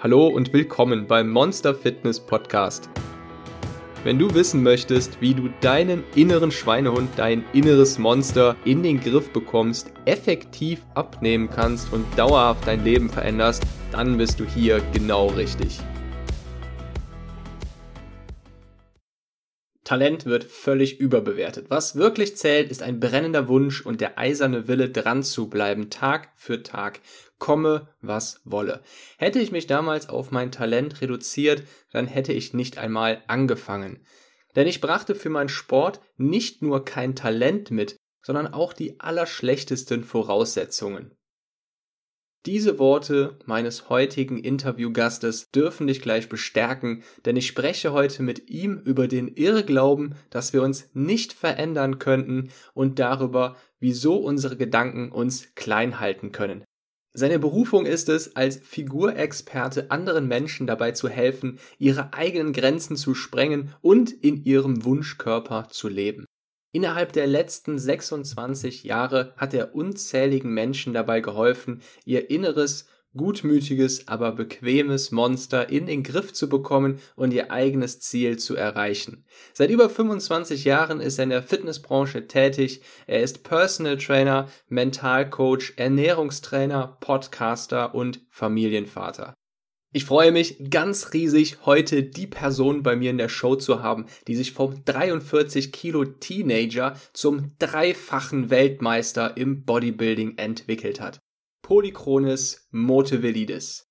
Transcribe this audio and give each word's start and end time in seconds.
Hallo 0.00 0.28
und 0.28 0.52
willkommen 0.52 1.08
beim 1.08 1.28
Monster 1.28 1.74
Fitness 1.74 2.20
Podcast. 2.20 2.88
Wenn 4.04 4.16
du 4.16 4.32
wissen 4.32 4.62
möchtest, 4.62 5.20
wie 5.20 5.34
du 5.34 5.48
deinen 5.60 6.04
inneren 6.14 6.52
Schweinehund, 6.52 7.10
dein 7.16 7.44
inneres 7.52 7.98
Monster 7.98 8.54
in 8.64 8.84
den 8.84 9.00
Griff 9.00 9.32
bekommst, 9.32 9.92
effektiv 10.04 10.86
abnehmen 10.94 11.50
kannst 11.50 11.92
und 11.92 12.06
dauerhaft 12.16 12.64
dein 12.68 12.84
Leben 12.84 13.10
veränderst, 13.10 13.64
dann 13.90 14.16
bist 14.16 14.38
du 14.38 14.44
hier 14.44 14.80
genau 14.92 15.26
richtig. 15.30 15.80
Talent 19.88 20.26
wird 20.26 20.44
völlig 20.44 21.00
überbewertet. 21.00 21.70
Was 21.70 21.96
wirklich 21.96 22.36
zählt, 22.36 22.70
ist 22.70 22.82
ein 22.82 23.00
brennender 23.00 23.48
Wunsch 23.48 23.80
und 23.80 24.02
der 24.02 24.18
eiserne 24.18 24.68
Wille 24.68 24.90
dran 24.90 25.22
zu 25.22 25.48
bleiben, 25.48 25.88
Tag 25.88 26.28
für 26.36 26.62
Tag, 26.62 27.00
komme 27.38 27.88
was 28.02 28.42
wolle. 28.44 28.82
Hätte 29.16 29.38
ich 29.38 29.50
mich 29.50 29.66
damals 29.66 30.10
auf 30.10 30.30
mein 30.30 30.52
Talent 30.52 31.00
reduziert, 31.00 31.62
dann 31.90 32.06
hätte 32.06 32.34
ich 32.34 32.52
nicht 32.52 32.76
einmal 32.76 33.22
angefangen. 33.28 34.04
Denn 34.56 34.66
ich 34.66 34.82
brachte 34.82 35.14
für 35.14 35.30
meinen 35.30 35.48
Sport 35.48 36.02
nicht 36.18 36.60
nur 36.60 36.84
kein 36.84 37.16
Talent 37.16 37.70
mit, 37.70 37.96
sondern 38.20 38.48
auch 38.48 38.74
die 38.74 39.00
allerschlechtesten 39.00 40.04
Voraussetzungen. 40.04 41.16
Diese 42.46 42.78
Worte 42.78 43.36
meines 43.46 43.88
heutigen 43.88 44.38
Interviewgastes 44.38 45.50
dürfen 45.50 45.88
dich 45.88 46.00
gleich 46.00 46.28
bestärken, 46.28 47.02
denn 47.24 47.36
ich 47.36 47.48
spreche 47.48 47.92
heute 47.92 48.22
mit 48.22 48.48
ihm 48.48 48.78
über 48.78 49.08
den 49.08 49.28
Irrglauben, 49.28 50.14
dass 50.30 50.52
wir 50.52 50.62
uns 50.62 50.88
nicht 50.94 51.32
verändern 51.32 51.98
könnten 51.98 52.50
und 52.74 53.00
darüber, 53.00 53.56
wieso 53.80 54.16
unsere 54.16 54.56
Gedanken 54.56 55.10
uns 55.10 55.54
klein 55.56 55.98
halten 55.98 56.30
können. 56.30 56.64
Seine 57.12 57.40
Berufung 57.40 57.86
ist 57.86 58.08
es, 58.08 58.36
als 58.36 58.58
Figurexperte 58.58 59.90
anderen 59.90 60.28
Menschen 60.28 60.68
dabei 60.68 60.92
zu 60.92 61.08
helfen, 61.08 61.58
ihre 61.76 62.14
eigenen 62.14 62.52
Grenzen 62.52 62.96
zu 62.96 63.14
sprengen 63.14 63.74
und 63.80 64.12
in 64.12 64.44
ihrem 64.44 64.84
Wunschkörper 64.84 65.66
zu 65.70 65.88
leben. 65.88 66.27
Innerhalb 66.70 67.12
der 67.12 67.26
letzten 67.26 67.78
26 67.78 68.84
Jahre 68.84 69.32
hat 69.36 69.54
er 69.54 69.74
unzähligen 69.74 70.52
Menschen 70.52 70.92
dabei 70.92 71.20
geholfen, 71.20 71.80
ihr 72.04 72.28
inneres, 72.30 72.86
gutmütiges, 73.16 74.06
aber 74.06 74.32
bequemes 74.32 75.10
Monster 75.10 75.70
in 75.70 75.86
den 75.86 76.02
Griff 76.02 76.32
zu 76.34 76.48
bekommen 76.48 77.00
und 77.16 77.32
ihr 77.32 77.50
eigenes 77.50 78.00
Ziel 78.00 78.38
zu 78.38 78.54
erreichen. 78.54 79.24
Seit 79.54 79.70
über 79.70 79.88
25 79.88 80.64
Jahren 80.64 81.00
ist 81.00 81.18
er 81.18 81.24
in 81.24 81.30
der 81.30 81.42
Fitnessbranche 81.42 82.26
tätig. 82.26 82.82
Er 83.06 83.22
ist 83.22 83.44
Personal 83.44 83.96
Trainer, 83.96 84.48
Mentalcoach, 84.68 85.72
Ernährungstrainer, 85.76 86.98
Podcaster 87.00 87.94
und 87.94 88.20
Familienvater. 88.28 89.37
Ich 89.90 90.04
freue 90.04 90.32
mich 90.32 90.68
ganz 90.68 91.14
riesig, 91.14 91.64
heute 91.64 92.02
die 92.02 92.26
Person 92.26 92.82
bei 92.82 92.94
mir 92.94 93.08
in 93.08 93.16
der 93.16 93.30
Show 93.30 93.56
zu 93.56 93.82
haben, 93.82 94.04
die 94.26 94.36
sich 94.36 94.52
vom 94.52 94.84
43 94.84 95.72
Kilo 95.72 96.04
Teenager 96.04 96.94
zum 97.14 97.52
dreifachen 97.58 98.50
Weltmeister 98.50 99.38
im 99.38 99.64
Bodybuilding 99.64 100.36
entwickelt 100.36 101.00
hat. 101.00 101.20
Polychronis 101.62 102.68
Motevelidis. 102.70 103.86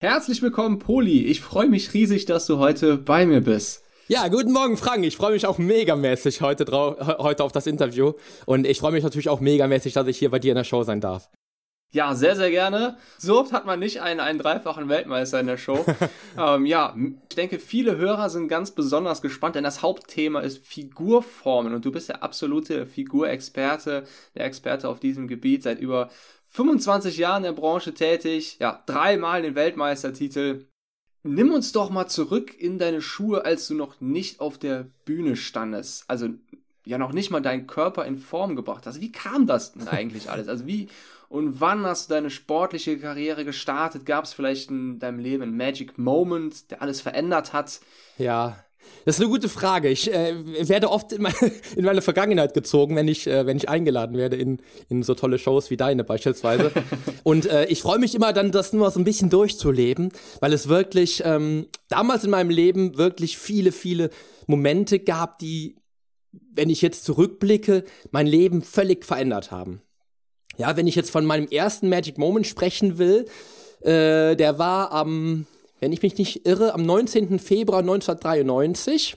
Herzlich 0.00 0.42
willkommen, 0.42 0.78
Poli. 0.78 1.24
Ich 1.24 1.40
freue 1.40 1.68
mich 1.68 1.94
riesig, 1.94 2.26
dass 2.26 2.44
du 2.44 2.58
heute 2.58 2.98
bei 2.98 3.24
mir 3.24 3.40
bist. 3.40 3.82
Ja, 4.08 4.28
guten 4.28 4.52
Morgen, 4.52 4.76
Frank. 4.76 5.06
Ich 5.06 5.16
freue 5.16 5.32
mich 5.32 5.46
auch 5.46 5.56
megamäßig 5.56 6.42
heute, 6.42 6.66
heute 6.70 7.44
auf 7.44 7.52
das 7.52 7.66
Interview. 7.66 8.12
Und 8.44 8.66
ich 8.66 8.80
freue 8.80 8.92
mich 8.92 9.04
natürlich 9.04 9.30
auch 9.30 9.40
megamäßig, 9.40 9.94
dass 9.94 10.06
ich 10.08 10.18
hier 10.18 10.30
bei 10.30 10.38
dir 10.38 10.52
in 10.52 10.56
der 10.56 10.64
Show 10.64 10.82
sein 10.82 11.00
darf. 11.00 11.30
Ja, 11.92 12.14
sehr, 12.14 12.36
sehr 12.36 12.50
gerne. 12.50 12.96
So 13.18 13.38
oft 13.38 13.52
hat 13.52 13.66
man 13.66 13.78
nicht 13.78 14.00
einen, 14.00 14.20
einen 14.20 14.38
dreifachen 14.38 14.88
Weltmeister 14.88 15.38
in 15.40 15.46
der 15.46 15.58
Show. 15.58 15.84
ähm, 16.38 16.64
ja, 16.64 16.96
ich 17.28 17.36
denke, 17.36 17.58
viele 17.58 17.98
Hörer 17.98 18.30
sind 18.30 18.48
ganz 18.48 18.70
besonders 18.70 19.20
gespannt, 19.20 19.56
denn 19.56 19.64
das 19.64 19.82
Hauptthema 19.82 20.40
ist 20.40 20.66
Figurformen 20.66 21.74
und 21.74 21.84
du 21.84 21.92
bist 21.92 22.08
der 22.08 22.22
absolute 22.22 22.86
Figurexperte, 22.86 24.04
der 24.34 24.44
Experte 24.46 24.88
auf 24.88 25.00
diesem 25.00 25.28
Gebiet, 25.28 25.62
seit 25.62 25.80
über 25.80 26.08
25 26.52 27.18
Jahren 27.18 27.44
in 27.44 27.54
der 27.54 27.60
Branche 27.60 27.92
tätig, 27.92 28.56
ja, 28.58 28.82
dreimal 28.86 29.42
den 29.42 29.54
Weltmeistertitel. 29.54 30.64
Nimm 31.24 31.52
uns 31.52 31.72
doch 31.72 31.90
mal 31.90 32.08
zurück 32.08 32.58
in 32.58 32.78
deine 32.78 33.02
Schuhe, 33.02 33.44
als 33.44 33.68
du 33.68 33.74
noch 33.74 34.00
nicht 34.00 34.40
auf 34.40 34.56
der 34.56 34.86
Bühne 35.04 35.36
standest. 35.36 36.04
Also 36.08 36.30
ja 36.84 36.98
noch 36.98 37.12
nicht 37.12 37.30
mal 37.30 37.40
deinen 37.40 37.66
Körper 37.66 38.04
in 38.04 38.18
Form 38.18 38.56
gebracht 38.56 38.86
hast. 38.86 39.00
Wie 39.00 39.12
kam 39.12 39.46
das 39.46 39.72
denn 39.72 39.88
eigentlich 39.88 40.30
alles? 40.30 40.48
Also 40.48 40.66
wie 40.66 40.88
und 41.32 41.62
wann 41.62 41.86
hast 41.86 42.10
du 42.10 42.14
deine 42.14 42.28
sportliche 42.28 42.98
Karriere 42.98 43.46
gestartet? 43.46 44.04
Gab 44.04 44.26
es 44.26 44.34
vielleicht 44.34 44.68
in 44.68 44.98
deinem 44.98 45.18
Leben 45.18 45.42
einen 45.42 45.56
Magic 45.56 45.96
Moment, 45.96 46.70
der 46.70 46.82
alles 46.82 47.00
verändert 47.00 47.54
hat? 47.54 47.80
Ja, 48.18 48.62
das 49.06 49.16
ist 49.16 49.22
eine 49.22 49.30
gute 49.30 49.48
Frage. 49.48 49.88
Ich 49.88 50.12
äh, 50.12 50.68
werde 50.68 50.90
oft 50.90 51.10
in 51.10 51.22
meine, 51.22 51.34
in 51.76 51.86
meine, 51.86 52.02
Vergangenheit 52.02 52.52
gezogen, 52.52 52.96
wenn 52.96 53.08
ich, 53.08 53.26
äh, 53.26 53.46
wenn 53.46 53.56
ich 53.56 53.70
eingeladen 53.70 54.18
werde 54.18 54.36
in, 54.36 54.58
in 54.90 55.02
so 55.02 55.14
tolle 55.14 55.38
Shows 55.38 55.70
wie 55.70 55.78
deine 55.78 56.04
beispielsweise. 56.04 56.70
Und 57.22 57.46
äh, 57.46 57.64
ich 57.64 57.80
freue 57.80 57.98
mich 57.98 58.14
immer 58.14 58.34
dann, 58.34 58.52
das 58.52 58.74
nur 58.74 58.90
so 58.90 59.00
ein 59.00 59.04
bisschen 59.04 59.30
durchzuleben, 59.30 60.12
weil 60.40 60.52
es 60.52 60.68
wirklich 60.68 61.22
ähm, 61.24 61.66
damals 61.88 62.24
in 62.24 62.30
meinem 62.30 62.50
Leben 62.50 62.98
wirklich 62.98 63.38
viele, 63.38 63.72
viele 63.72 64.10
Momente 64.46 64.98
gab, 64.98 65.38
die, 65.38 65.76
wenn 66.30 66.68
ich 66.68 66.82
jetzt 66.82 67.06
zurückblicke, 67.06 67.84
mein 68.10 68.26
Leben 68.26 68.60
völlig 68.60 69.06
verändert 69.06 69.50
haben. 69.50 69.80
Ja, 70.62 70.76
wenn 70.76 70.86
ich 70.86 70.94
jetzt 70.94 71.10
von 71.10 71.24
meinem 71.24 71.48
ersten 71.48 71.88
Magic 71.88 72.18
Moment 72.18 72.46
sprechen 72.46 72.96
will, 72.96 73.24
äh, 73.80 74.36
der 74.36 74.60
war 74.60 74.92
am, 74.92 75.44
wenn 75.80 75.90
ich 75.90 76.02
mich 76.02 76.16
nicht 76.18 76.46
irre, 76.46 76.72
am 76.72 76.82
19. 76.82 77.40
Februar 77.40 77.80
1993. 77.80 79.16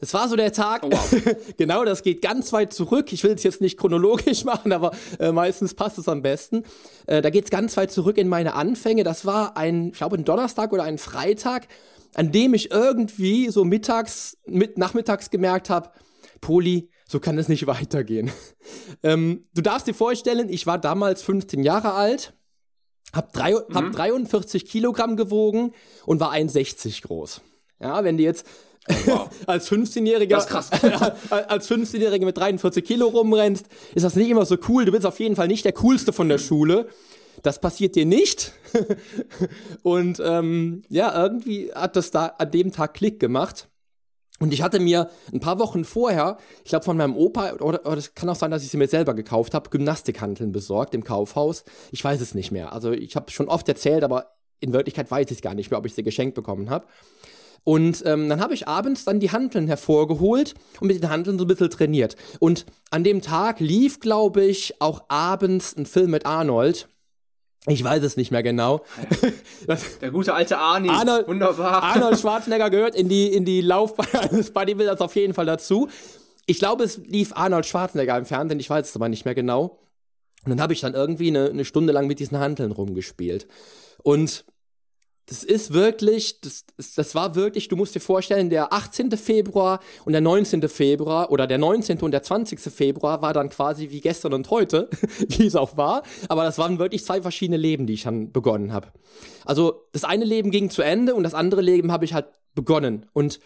Das 0.00 0.12
war 0.12 0.28
so 0.28 0.34
der 0.34 0.52
Tag, 0.52 0.82
oh, 0.84 0.90
wow. 0.90 1.36
genau, 1.56 1.84
das 1.84 2.02
geht 2.02 2.20
ganz 2.20 2.52
weit 2.52 2.72
zurück. 2.72 3.12
Ich 3.12 3.22
will 3.22 3.30
es 3.30 3.44
jetzt 3.44 3.60
nicht 3.60 3.78
chronologisch 3.78 4.42
machen, 4.44 4.72
aber 4.72 4.90
äh, 5.20 5.30
meistens 5.30 5.72
passt 5.74 5.98
es 5.98 6.08
am 6.08 6.20
besten. 6.20 6.64
Äh, 7.06 7.22
da 7.22 7.30
geht 7.30 7.44
es 7.44 7.50
ganz 7.52 7.76
weit 7.76 7.92
zurück 7.92 8.18
in 8.18 8.26
meine 8.26 8.54
Anfänge. 8.54 9.04
Das 9.04 9.24
war 9.24 9.56
ein, 9.56 9.90
ich 9.90 9.98
glaube, 9.98 10.16
ein 10.16 10.24
Donnerstag 10.24 10.72
oder 10.72 10.82
ein 10.82 10.98
Freitag, 10.98 11.68
an 12.14 12.32
dem 12.32 12.54
ich 12.54 12.72
irgendwie 12.72 13.50
so 13.50 13.64
mittags, 13.64 14.36
mit, 14.46 14.78
nachmittags 14.78 15.30
gemerkt 15.30 15.70
habe, 15.70 15.90
Poli, 16.40 16.90
so 17.08 17.20
kann 17.20 17.38
es 17.38 17.48
nicht 17.48 17.66
weitergehen. 17.66 18.30
ähm, 19.02 19.44
du 19.54 19.62
darfst 19.62 19.86
dir 19.86 19.94
vorstellen, 19.94 20.48
ich 20.48 20.66
war 20.66 20.78
damals 20.78 21.22
15 21.22 21.62
Jahre 21.62 21.92
alt, 21.92 22.34
hab, 23.12 23.32
drei, 23.32 23.52
mhm. 23.52 23.74
hab 23.74 23.92
43 23.92 24.66
Kilogramm 24.66 25.16
gewogen 25.16 25.72
und 26.04 26.20
war 26.20 26.32
1,60 26.32 27.02
groß. 27.02 27.40
Ja, 27.80 28.04
wenn 28.04 28.16
du 28.16 28.22
jetzt 28.22 28.46
oh, 28.88 28.94
wow. 29.06 29.30
als 29.46 29.70
15-Jähriger 29.70 30.36
als 31.48 31.70
15-Jähriger 31.70 32.24
mit 32.24 32.36
43 32.36 32.84
Kilo 32.84 33.08
rumrennst, 33.08 33.66
ist 33.94 34.02
das 34.02 34.16
nicht 34.16 34.28
immer 34.28 34.46
so 34.46 34.56
cool. 34.68 34.84
Du 34.84 34.92
bist 34.92 35.06
auf 35.06 35.20
jeden 35.20 35.36
Fall 35.36 35.48
nicht 35.48 35.64
der 35.64 35.72
coolste 35.72 36.12
von 36.12 36.28
der 36.28 36.38
Schule. 36.38 36.88
Das 37.42 37.60
passiert 37.60 37.96
dir 37.96 38.06
nicht. 38.06 38.52
und 39.82 40.20
ähm, 40.24 40.82
ja, 40.88 41.22
irgendwie 41.22 41.70
hat 41.72 41.96
das 41.96 42.10
da 42.10 42.26
an 42.38 42.50
dem 42.50 42.72
Tag 42.72 42.94
Klick 42.94 43.20
gemacht. 43.20 43.68
Und 44.38 44.52
ich 44.52 44.62
hatte 44.62 44.80
mir 44.80 45.08
ein 45.32 45.40
paar 45.40 45.58
Wochen 45.58 45.84
vorher, 45.84 46.36
ich 46.64 46.70
glaube 46.70 46.84
von 46.84 46.96
meinem 46.96 47.16
Opa, 47.16 47.54
oder, 47.54 47.84
es 47.96 48.14
kann 48.14 48.28
auch 48.28 48.36
sein, 48.36 48.50
dass 48.50 48.62
ich 48.62 48.70
sie 48.70 48.76
mir 48.76 48.88
selber 48.88 49.14
gekauft 49.14 49.54
habe, 49.54 49.70
Gymnastikhanteln 49.70 50.52
besorgt 50.52 50.94
im 50.94 51.04
Kaufhaus. 51.04 51.64
Ich 51.90 52.04
weiß 52.04 52.20
es 52.20 52.34
nicht 52.34 52.52
mehr. 52.52 52.72
Also 52.72 52.92
ich 52.92 53.16
habe 53.16 53.30
schon 53.30 53.48
oft 53.48 53.68
erzählt, 53.68 54.04
aber 54.04 54.36
in 54.60 54.72
Wirklichkeit 54.72 55.10
weiß 55.10 55.30
ich 55.30 55.42
gar 55.42 55.54
nicht 55.54 55.70
mehr, 55.70 55.78
ob 55.78 55.86
ich 55.86 55.94
sie 55.94 56.02
geschenkt 56.02 56.34
bekommen 56.34 56.70
habe. 56.70 56.86
Und 57.64 58.04
ähm, 58.06 58.28
dann 58.28 58.40
habe 58.40 58.54
ich 58.54 58.68
abends 58.68 59.04
dann 59.04 59.18
die 59.18 59.32
Hanteln 59.32 59.66
hervorgeholt 59.66 60.54
und 60.78 60.86
mit 60.86 61.02
den 61.02 61.10
Hanteln 61.10 61.36
so 61.36 61.44
ein 61.44 61.48
bisschen 61.48 61.68
trainiert. 61.68 62.14
Und 62.38 62.64
an 62.90 63.02
dem 63.02 63.22
Tag 63.22 63.58
lief, 63.58 63.98
glaube 63.98 64.44
ich, 64.44 64.80
auch 64.80 65.02
abends 65.08 65.76
ein 65.76 65.84
Film 65.84 66.12
mit 66.12 66.26
Arnold. 66.26 66.88
Ich 67.68 67.82
weiß 67.82 68.02
es 68.04 68.16
nicht 68.16 68.30
mehr 68.30 68.42
genau. 68.42 68.84
Der 70.00 70.10
gute 70.10 70.34
alte 70.34 70.58
Arnie. 70.58 70.88
Arnold, 70.88 71.26
Wunderbar. 71.26 71.82
Arnold 71.82 72.18
Schwarzenegger 72.20 72.70
gehört 72.70 72.94
in 72.94 73.08
die, 73.08 73.26
in 73.26 73.44
die 73.44 73.60
Laufbahn 73.60 74.06
eines 74.30 74.52
Bodybuilders 74.52 75.00
auf 75.00 75.16
jeden 75.16 75.34
Fall 75.34 75.46
dazu. 75.46 75.88
Ich 76.46 76.58
glaube, 76.58 76.84
es 76.84 76.98
lief 76.98 77.32
Arnold 77.34 77.66
Schwarzenegger 77.66 78.16
im 78.16 78.24
Fernsehen, 78.24 78.60
ich 78.60 78.70
weiß 78.70 78.88
es 78.88 78.94
aber 78.96 79.08
nicht 79.08 79.24
mehr 79.24 79.34
genau. 79.34 79.78
Und 80.44 80.50
dann 80.50 80.60
habe 80.60 80.72
ich 80.72 80.80
dann 80.80 80.94
irgendwie 80.94 81.28
eine, 81.28 81.50
eine 81.50 81.64
Stunde 81.64 81.92
lang 81.92 82.06
mit 82.06 82.20
diesen 82.20 82.38
Hanteln 82.38 82.70
rumgespielt. 82.70 83.48
Und 84.04 84.44
das 85.28 85.42
ist 85.42 85.72
wirklich, 85.72 86.40
das, 86.40 86.64
das 86.94 87.14
war 87.16 87.34
wirklich, 87.34 87.66
du 87.66 87.74
musst 87.74 87.96
dir 87.96 88.00
vorstellen, 88.00 88.48
der 88.48 88.72
18. 88.72 89.10
Februar 89.12 89.80
und 90.04 90.12
der 90.12 90.20
19. 90.20 90.68
Februar 90.68 91.32
oder 91.32 91.48
der 91.48 91.58
19. 91.58 91.98
und 91.98 92.12
der 92.12 92.22
20. 92.22 92.60
Februar 92.60 93.22
war 93.22 93.32
dann 93.32 93.48
quasi 93.48 93.90
wie 93.90 94.00
gestern 94.00 94.34
und 94.34 94.50
heute, 94.50 94.88
wie 95.28 95.46
es 95.46 95.56
auch 95.56 95.76
war. 95.76 96.04
Aber 96.28 96.44
das 96.44 96.58
waren 96.58 96.78
wirklich 96.78 97.04
zwei 97.04 97.20
verschiedene 97.20 97.56
Leben, 97.56 97.86
die 97.88 97.94
ich 97.94 98.04
dann 98.04 98.30
begonnen 98.30 98.72
habe. 98.72 98.92
Also 99.44 99.88
das 99.90 100.04
eine 100.04 100.24
Leben 100.24 100.52
ging 100.52 100.70
zu 100.70 100.82
Ende 100.82 101.16
und 101.16 101.24
das 101.24 101.34
andere 101.34 101.60
Leben 101.60 101.90
habe 101.90 102.04
ich 102.04 102.14
halt 102.14 102.26
begonnen. 102.54 103.06
Und 103.12 103.40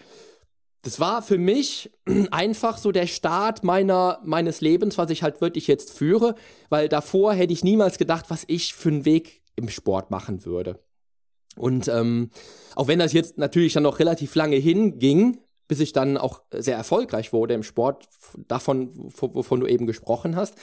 das 0.83 1.01
war 1.01 1.23
für 1.23 1.39
mich 1.39 1.91
einfach 2.31 2.77
so 2.77 2.93
der 2.93 3.07
Start 3.07 3.65
meiner, 3.65 4.21
meines 4.23 4.61
Lebens, 4.61 4.99
was 4.99 5.09
ich 5.09 5.23
halt 5.23 5.41
wirklich 5.41 5.67
jetzt 5.67 5.97
führe, 5.97 6.35
weil 6.69 6.91
davor 6.91 7.33
hätte 7.33 7.55
ich 7.55 7.65
niemals 7.65 7.97
gedacht, 7.97 8.27
was 8.29 8.45
ich 8.49 8.75
für 8.75 8.91
einen 8.91 9.07
Weg 9.07 9.41
im 9.57 9.71
Sport 9.71 10.11
machen 10.11 10.45
würde. 10.45 10.79
Und 11.57 11.89
ähm, 11.89 12.31
auch 12.77 12.89
wenn 12.89 12.99
das 12.99 13.13
jetzt 13.13 13.39
natürlich 13.39 13.73
dann 13.73 13.83
noch 13.83 13.99
relativ 13.99 14.35
lange 14.35 14.57
hinging, 14.57 15.39
bis 15.69 15.81
ich 15.81 15.93
dann 15.93 16.17
auch 16.17 16.43
sehr 16.53 16.77
erfolgreich 16.77 17.33
wurde 17.33 17.55
im 17.55 17.63
Sport, 17.63 18.09
davon, 18.49 18.91
wovon 19.17 19.61
du 19.61 19.67
eben 19.67 19.87
gesprochen 19.87 20.35
hast, 20.35 20.55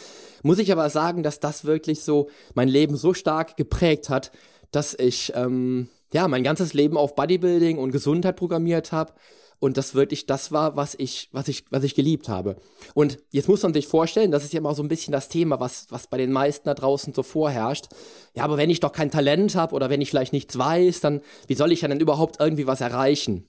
muss 0.43 0.59
ich 0.59 0.71
aber 0.71 0.89
sagen, 0.89 1.23
dass 1.23 1.39
das 1.39 1.65
wirklich 1.65 2.01
so 2.01 2.29
mein 2.55 2.67
Leben 2.67 2.97
so 2.97 3.13
stark 3.13 3.55
geprägt 3.55 4.09
hat, 4.09 4.31
dass 4.71 4.93
ich 4.93 5.31
ähm, 5.35 5.87
ja 6.11 6.27
mein 6.27 6.43
ganzes 6.43 6.73
Leben 6.73 6.97
auf 6.97 7.15
Bodybuilding 7.15 7.77
und 7.77 7.91
Gesundheit 7.91 8.35
programmiert 8.35 8.91
habe 8.91 9.13
und 9.59 9.77
das 9.77 9.95
wirklich 9.95 10.25
das 10.25 10.51
war, 10.51 10.75
was 10.75 10.95
ich, 10.97 11.29
was 11.31 11.47
ich, 11.47 11.65
was 11.69 11.83
ich 11.83 11.95
geliebt 11.95 12.29
habe. 12.29 12.57
Und 12.93 13.17
jetzt 13.31 13.47
muss 13.47 13.63
man 13.63 13.73
sich 13.73 13.87
vorstellen, 13.87 14.31
das 14.31 14.43
ist 14.43 14.53
ja 14.53 14.59
immer 14.59 14.75
so 14.75 14.83
ein 14.83 14.87
bisschen 14.87 15.11
das 15.11 15.29
Thema, 15.29 15.59
was, 15.59 15.87
was 15.89 16.07
bei 16.07 16.17
den 16.17 16.31
meisten 16.31 16.65
da 16.65 16.73
draußen 16.73 17.13
so 17.13 17.23
vorherrscht. 17.23 17.87
Ja, 18.35 18.43
aber 18.43 18.57
wenn 18.57 18.69
ich 18.69 18.79
doch 18.79 18.91
kein 18.91 19.11
Talent 19.11 19.55
habe 19.55 19.73
oder 19.75 19.89
wenn 19.89 20.01
ich 20.01 20.09
vielleicht 20.09 20.33
nichts 20.33 20.57
weiß, 20.57 21.01
dann 21.01 21.21
wie 21.47 21.55
soll 21.55 21.71
ich 21.71 21.81
ja 21.81 21.87
denn 21.87 21.99
überhaupt 21.99 22.39
irgendwie 22.39 22.67
was 22.67 22.81
erreichen? 22.81 23.47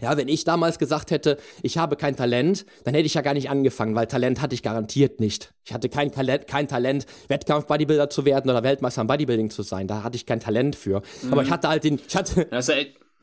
Ja, 0.00 0.16
wenn 0.18 0.28
ich 0.28 0.44
damals 0.44 0.78
gesagt 0.78 1.10
hätte, 1.10 1.38
ich 1.62 1.78
habe 1.78 1.96
kein 1.96 2.16
Talent, 2.16 2.66
dann 2.84 2.94
hätte 2.94 3.06
ich 3.06 3.14
ja 3.14 3.22
gar 3.22 3.32
nicht 3.32 3.48
angefangen, 3.48 3.94
weil 3.94 4.06
Talent 4.06 4.42
hatte 4.42 4.54
ich 4.54 4.62
garantiert 4.62 5.20
nicht. 5.20 5.54
Ich 5.64 5.72
hatte 5.72 5.88
kein 5.88 6.12
Talent, 6.12 6.46
kein 6.46 6.68
Talent, 6.68 7.06
Wettkampf-Bodybuilder 7.28 8.10
zu 8.10 8.26
werden 8.26 8.50
oder 8.50 8.62
Weltmeister 8.62 9.00
im 9.00 9.06
Bodybuilding 9.06 9.48
zu 9.48 9.62
sein. 9.62 9.88
Da 9.88 10.02
hatte 10.02 10.16
ich 10.16 10.26
kein 10.26 10.40
Talent 10.40 10.76
für. 10.76 11.00
Mhm. 11.22 11.32
Aber 11.32 11.42
ich 11.42 11.50
hatte 11.50 11.68
halt 11.68 11.84
den, 11.84 11.98
ich 12.06 12.14
hatte, 12.14 12.46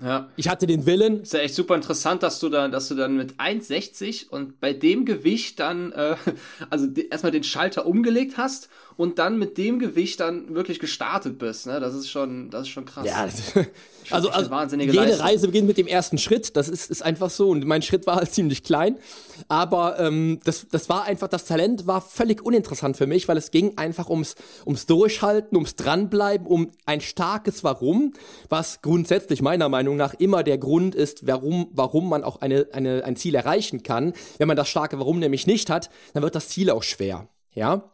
ja. 0.03 0.29
Ich 0.35 0.50
hatte 0.50 0.67
den 0.67 0.85
Willen. 0.85 1.21
Ist 1.21 1.33
ja 1.33 1.39
echt 1.39 1.55
super 1.55 1.75
interessant, 1.75 2.23
dass 2.23 2.39
du 2.39 2.50
dann, 2.50 2.71
dass 2.71 2.89
du 2.89 2.95
dann 2.95 3.15
mit 3.15 3.35
1,60 3.35 4.29
und 4.29 4.59
bei 4.59 4.73
dem 4.73 5.05
Gewicht 5.05 5.59
dann, 5.59 5.91
äh, 5.94 6.15
also 6.69 6.88
erstmal 7.09 7.31
den 7.31 7.44
Schalter 7.44 7.85
umgelegt 7.85 8.38
hast 8.38 8.69
und 8.97 9.19
dann 9.19 9.39
mit 9.39 9.57
dem 9.57 9.79
Gewicht 9.79 10.19
dann 10.19 10.53
wirklich 10.53 10.79
gestartet 10.79 11.39
bist. 11.39 11.67
Ne? 11.67 11.79
Das 11.79 11.95
ist 11.95 12.09
schon, 12.09 12.50
das 12.50 12.63
ist 12.63 12.69
schon 12.69 12.85
krass. 12.85 13.05
Ja, 13.05 13.27
also, 14.11 14.29
also 14.29 14.75
jede 14.75 14.91
Leistung. 14.91 15.25
Reise 15.25 15.47
beginnt 15.47 15.67
mit 15.67 15.77
dem 15.77 15.88
ersten 15.88 16.17
Schritt. 16.17 16.55
Das 16.55 16.67
ist, 16.67 16.91
ist 16.91 17.01
einfach 17.01 17.29
so. 17.29 17.50
Und 17.50 17.65
mein 17.65 17.81
Schritt 17.81 18.05
war 18.05 18.17
halt 18.17 18.31
ziemlich 18.31 18.63
klein. 18.63 18.97
Aber 19.47 20.00
ähm, 20.00 20.39
das, 20.44 20.67
das 20.69 20.89
war 20.89 21.05
einfach, 21.05 21.27
das 21.27 21.45
Talent 21.45 21.88
war 21.88 22.01
völlig 22.01 22.44
uninteressant 22.44 22.97
für 22.97 23.07
mich, 23.07 23.27
weil 23.27 23.38
es 23.38 23.51
ging 23.51 23.77
einfach 23.77 24.09
ums, 24.09 24.35
ums 24.65 24.85
Durchhalten, 24.85 25.55
ums 25.55 25.75
Dranbleiben, 25.75 26.45
um 26.45 26.71
ein 26.85 27.01
starkes 27.01 27.63
Warum, 27.63 28.13
was 28.50 28.81
grundsätzlich 28.81 29.41
meiner 29.41 29.69
Meinung 29.69 29.92
nach 29.95 30.13
immer 30.13 30.43
der 30.43 30.57
Grund 30.57 30.95
ist, 30.95 31.27
warum, 31.27 31.69
warum 31.71 32.09
man 32.09 32.23
auch 32.23 32.41
eine, 32.41 32.67
eine, 32.71 33.03
ein 33.05 33.15
Ziel 33.15 33.35
erreichen 33.35 33.83
kann. 33.83 34.13
Wenn 34.37 34.47
man 34.47 34.57
das 34.57 34.69
starke 34.69 34.99
Warum 34.99 35.19
nämlich 35.19 35.47
nicht 35.47 35.69
hat, 35.69 35.89
dann 36.13 36.23
wird 36.23 36.35
das 36.35 36.49
Ziel 36.49 36.69
auch 36.69 36.83
schwer. 36.83 37.27
Ja. 37.53 37.91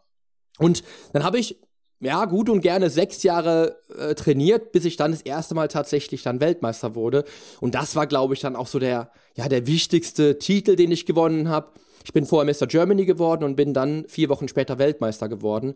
Und 0.58 0.82
dann 1.12 1.24
habe 1.24 1.38
ich 1.38 1.58
ja, 2.00 2.24
gut 2.24 2.48
und 2.48 2.62
gerne 2.62 2.88
sechs 2.88 3.22
Jahre 3.22 3.76
äh, 3.96 4.14
trainiert, 4.14 4.72
bis 4.72 4.86
ich 4.86 4.96
dann 4.96 5.10
das 5.10 5.20
erste 5.20 5.54
Mal 5.54 5.68
tatsächlich 5.68 6.22
dann 6.22 6.40
Weltmeister 6.40 6.94
wurde. 6.94 7.24
Und 7.60 7.74
das 7.74 7.94
war, 7.94 8.06
glaube 8.06 8.32
ich, 8.32 8.40
dann 8.40 8.56
auch 8.56 8.66
so 8.66 8.78
der, 8.78 9.12
ja, 9.36 9.48
der 9.48 9.66
wichtigste 9.66 10.38
Titel, 10.38 10.76
den 10.76 10.90
ich 10.90 11.04
gewonnen 11.04 11.50
habe. 11.50 11.72
Ich 12.04 12.14
bin 12.14 12.24
vorher 12.24 12.50
Mr. 12.50 12.66
Germany 12.66 13.04
geworden 13.04 13.44
und 13.44 13.54
bin 13.54 13.74
dann 13.74 14.06
vier 14.08 14.30
Wochen 14.30 14.48
später 14.48 14.78
Weltmeister 14.78 15.28
geworden. 15.28 15.74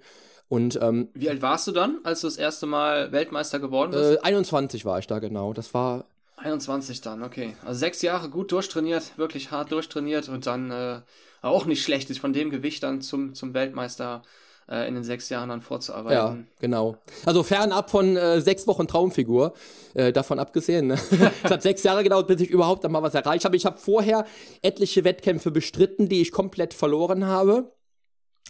Und 0.49 0.79
ähm, 0.81 1.09
wie 1.15 1.29
alt 1.29 1.43
warst 1.43 1.67
du 1.67 1.73
dann, 1.73 2.01
als 2.05 2.23
du 2.23 2.27
das 2.27 2.37
erste 2.37 2.67
Mal 2.67 3.13
Weltmeister 3.13 3.61
geworden 3.61 3.91
bist? 3.93 4.19
Äh, 4.19 4.21
21 4.21 4.85
war 4.87 4.99
ich 4.99 5.07
da 5.07 5.19
genau. 5.19 5.53
Das 5.53 5.75
war 5.75 6.07
21 6.37 7.01
dann, 7.01 7.23
okay. 7.23 7.57
Also 7.65 7.79
sechs 7.79 8.03
Jahre 8.03 8.29
gut 8.29 8.53
durchtrainiert, 8.53 9.17
wirklich 9.17 9.51
hart 9.51 9.73
durchtrainiert 9.73 10.29
und 10.29 10.47
dann 10.47 10.71
äh, 10.71 11.01
auch 11.43 11.67
nicht 11.67 11.83
schlecht 11.83 12.11
ist 12.11 12.19
von 12.19 12.33
dem 12.33 12.51
Gewicht 12.51 12.83
dann 12.83 13.03
zum, 13.03 13.35
zum 13.35 13.55
Weltmeister 13.55 14.23
äh, 14.69 14.89
in 14.89 14.95
den 14.95 15.05
sechs 15.05 15.29
Jahren 15.29 15.51
dann 15.51 15.61
vorzuarbeiten. 15.61 16.47
Ja, 16.49 16.59
genau. 16.61 16.97
Also 17.25 17.43
fernab 17.43 17.91
von 17.91 18.17
äh, 18.17 18.41
sechs 18.41 18.67
Wochen 18.67 18.89
Traumfigur, 18.89 19.55
äh, 19.95 20.13
davon 20.13 20.39
abgesehen. 20.39 20.89
Ne? 20.89 20.95
es 21.45 21.51
hat 21.51 21.63
sechs 21.63 21.83
Jahre 21.83 22.03
gedauert, 22.03 22.27
bis 22.27 22.41
ich 22.41 22.51
überhaupt 22.51 22.85
einmal 22.85 23.03
was 23.03 23.15
erreicht 23.15 23.45
habe. 23.45 23.57
Ich 23.57 23.67
habe 23.67 23.79
vorher 23.79 24.27
etliche 24.63 25.05
Wettkämpfe 25.05 25.51
bestritten, 25.51 26.09
die 26.09 26.23
ich 26.23 26.33
komplett 26.33 26.75
verloren 26.75 27.27
habe. 27.27 27.73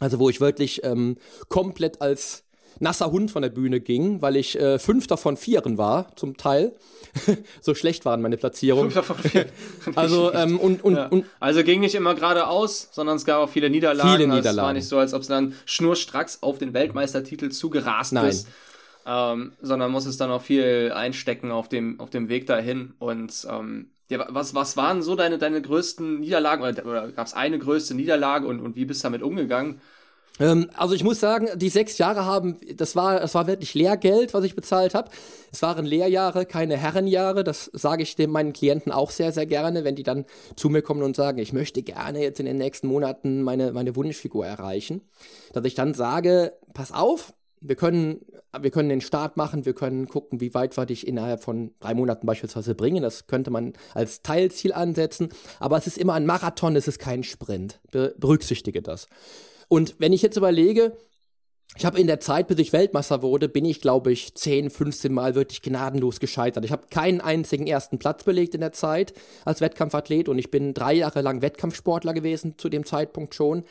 Also 0.01 0.19
wo 0.19 0.29
ich 0.29 0.41
wirklich 0.41 0.83
ähm, 0.85 1.17
komplett 1.49 2.01
als 2.01 2.44
nasser 2.81 3.11
Hund 3.11 3.31
von 3.31 3.43
der 3.43 3.51
Bühne 3.51 3.81
ging, 3.81 4.23
weil 4.23 4.37
ich 4.37 4.59
äh, 4.59 4.79
Fünfter 4.79 5.17
von 5.17 5.37
Vieren 5.37 5.79
war, 5.79 6.15
zum 6.17 6.37
Teil. 6.37 6.73
so 7.61 7.75
schlecht 7.75 8.05
waren 8.05 8.23
meine 8.23 8.37
Platzierungen. 8.37 8.91
Fünfter 8.91 9.15
von 9.15 9.31
Vieren. 9.31 9.49
also, 9.95 10.33
ähm, 10.33 10.59
und, 10.59 10.85
und, 10.85 10.97
ja. 10.97 11.07
und, 11.07 11.27
also 11.41 11.63
ging 11.63 11.81
nicht 11.81 11.95
immer 11.95 12.15
geradeaus, 12.15 12.89
sondern 12.93 13.17
es 13.17 13.25
gab 13.25 13.41
auch 13.41 13.51
viele 13.51 13.71
Niederlagen. 13.71 14.11
Viele 14.11 14.27
Niederlagen. 14.27 14.47
Also 14.47 14.61
es 14.61 14.65
war 14.65 14.73
nicht 14.73 14.89
so, 14.89 14.99
als 14.99 15.15
ob 15.15 15.23
es 15.23 15.29
dann 15.29 15.55
schnurstracks 15.67 16.43
auf 16.43 16.59
den 16.59 16.75
Weltmeistertitel 16.75 17.51
zugerast 17.51 18.13
Nein. 18.13 18.29
ist. 18.29 18.49
Ähm, 19.07 19.53
sondern 19.61 19.91
muss 19.91 20.07
es 20.07 20.17
dann 20.17 20.31
auch 20.31 20.41
viel 20.41 20.91
einstecken 20.95 21.51
auf 21.51 21.69
dem, 21.69 22.01
auf 22.01 22.09
dem 22.09 22.31
Weg 22.31 22.47
dahin. 22.47 22.95
Und 22.99 23.47
ähm, 23.51 23.91
ja, 24.09 24.27
was, 24.31 24.55
was 24.55 24.77
waren 24.77 25.03
so 25.03 25.15
deine, 25.15 25.39
deine 25.39 25.61
größten 25.61 26.21
Niederlagen? 26.21 26.63
Oder, 26.63 26.87
oder 26.87 27.09
gab 27.13 27.27
es 27.27 27.35
eine 27.35 27.59
größte 27.59 27.95
Niederlage 27.95 28.47
und, 28.47 28.61
und 28.61 28.77
wie 28.77 28.87
bist 28.87 29.03
du 29.03 29.07
damit 29.07 29.23
umgegangen? 29.23 29.81
Ähm, 30.41 30.69
also 30.75 30.95
ich 30.95 31.05
muss 31.05 31.21
sagen, 31.21 31.49
die 31.57 31.69
sechs 31.69 31.99
Jahre 31.99 32.25
haben, 32.25 32.59
das 32.77 32.97
war, 32.97 33.21
das 33.21 33.35
war 33.35 33.47
wirklich 33.47 33.75
Lehrgeld, 33.75 34.35
was 34.35 34.45
ich 34.45 34.57
bezahlt 34.57 34.95
habe. 34.95 35.11
Es 35.53 35.63
waren 35.63 35.87
Lehrjahre, 35.87 36.45
keine 36.45 36.77
Herrenjahre. 36.77 37.45
Das 37.45 37.71
sage 37.73 38.03
ich 38.03 38.17
dem 38.17 38.31
meinen 38.31 38.53
Klienten 38.53 38.91
auch 38.91 39.11
sehr, 39.11 39.33
sehr 39.33 39.47
gerne, 39.47 39.85
wenn 39.85 39.95
die 39.95 40.03
dann 40.03 40.25
zu 40.57 40.69
mir 40.69 40.83
kommen 40.83 41.03
und 41.03 41.15
sagen, 41.15 41.39
ich 41.39 41.53
möchte 41.53 41.83
gerne 41.83 42.21
jetzt 42.23 42.41
in 42.41 42.47
den 42.47 42.59
nächsten 42.59 42.89
Monaten 42.89 43.43
meine, 43.43 43.73
meine 43.73 43.95
Wunschfigur 43.95 44.47
erreichen. 44.47 45.03
Dass 45.53 45.65
ich 45.65 45.75
dann 45.75 45.95
sage, 45.95 46.53
pass 46.73 46.91
auf, 46.91 47.33
wir 47.61 47.77
können, 47.77 48.21
wir 48.61 48.71
können 48.71 48.91
den 48.91 49.01
Start 49.01 49.37
machen, 49.37 49.65
wir 49.65 49.73
können 49.73 50.07
gucken, 50.07 50.41
wie 50.41 50.53
weit 50.53 50.77
wir 50.77 50.85
dich 50.85 51.07
innerhalb 51.07 51.43
von 51.43 51.73
drei 51.81 51.95
Monaten 51.95 52.27
beispielsweise 52.27 52.75
bringen. 52.75 53.03
Das 53.03 53.27
könnte 53.27 53.51
man 53.51 53.73
als 53.95 54.21
Teilziel 54.23 54.73
ansetzen. 54.73 55.29
Aber 55.61 55.79
es 55.79 55.87
ist 55.87 55.97
immer 55.97 56.15
ein 56.15 56.27
Marathon, 56.27 56.77
es 56.77 56.89
ist 56.89 56.99
kein 56.99 57.23
Sprint. 57.23 57.81
Be 57.91 58.15
berücksichtige 58.19 58.83
das. 58.83 59.07
Und 59.75 59.97
wenn 59.99 60.13
ich 60.13 60.23
jetzt 60.23 60.37
überlege, 60.37 60.97
ich 61.77 61.85
habe 61.85 61.99
in 61.99 62.07
der 62.07 62.21
Zeit, 62.21 62.47
bis 62.47 62.61
ich 62.61 62.73
Weltmeister 62.73 63.23
wurde, 63.23 63.49
bin 63.49 63.65
ich, 63.65 63.81
glaube 63.81 64.13
ich, 64.13 64.33
10, 64.33 64.71
15 64.71 65.13
Mal 65.13 65.35
wirklich 65.35 65.63
gnadenlos 65.63 66.21
gescheitert. 66.21 66.65
Ich 66.65 66.71
habe 66.71 66.87
keinen 66.91 67.21
einzigen 67.21 67.67
ersten 67.67 67.99
Platz 67.99 68.23
belegt 68.23 68.55
in 68.55 68.61
der 68.61 68.71
Zeit 68.71 69.15
als 69.45 69.61
Wettkampfathlet 69.61 70.29
und 70.29 70.39
ich 70.39 70.53
bin 70.53 70.75
drei 70.75 70.95
Jahre 70.95 71.23
lang 71.23 71.43
Wettkampfsportler 71.43 72.15
gewesen 72.15 72.55
zu 72.57 72.69
dem 72.69 72.87
Zeitpunkt 72.87 73.35
schon. 73.35 73.65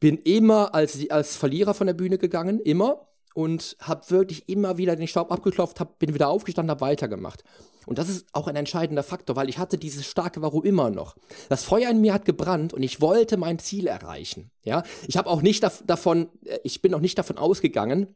Bin 0.00 0.18
immer 0.18 0.74
als, 0.74 1.08
als 1.08 1.36
Verlierer 1.36 1.74
von 1.74 1.86
der 1.86 1.94
Bühne 1.94 2.18
gegangen, 2.18 2.58
immer. 2.58 3.06
Und 3.32 3.76
habe 3.78 4.10
wirklich 4.10 4.48
immer 4.48 4.76
wieder 4.76 4.96
den 4.96 5.06
Staub 5.06 5.30
abgeklopft, 5.30 5.78
hab, 5.78 6.00
bin 6.00 6.14
wieder 6.14 6.30
aufgestanden, 6.30 6.72
habe 6.72 6.80
weitergemacht. 6.80 7.44
Und 7.88 7.96
das 7.96 8.10
ist 8.10 8.26
auch 8.34 8.48
ein 8.48 8.56
entscheidender 8.56 9.02
Faktor, 9.02 9.34
weil 9.34 9.48
ich 9.48 9.56
hatte 9.56 9.78
dieses 9.78 10.04
starke 10.04 10.42
Warum 10.42 10.62
immer 10.62 10.90
noch. 10.90 11.16
Das 11.48 11.64
Feuer 11.64 11.88
in 11.88 12.02
mir 12.02 12.12
hat 12.12 12.26
gebrannt 12.26 12.74
und 12.74 12.82
ich 12.82 13.00
wollte 13.00 13.38
mein 13.38 13.58
Ziel 13.58 13.86
erreichen. 13.86 14.50
Ja, 14.62 14.82
ich 15.06 15.16
habe 15.16 15.30
auch 15.30 15.40
nicht 15.40 15.66
davon, 15.86 16.28
äh, 16.44 16.58
ich 16.64 16.82
bin 16.82 16.92
auch 16.92 17.00
nicht 17.00 17.16
davon 17.16 17.38
ausgegangen, 17.38 18.14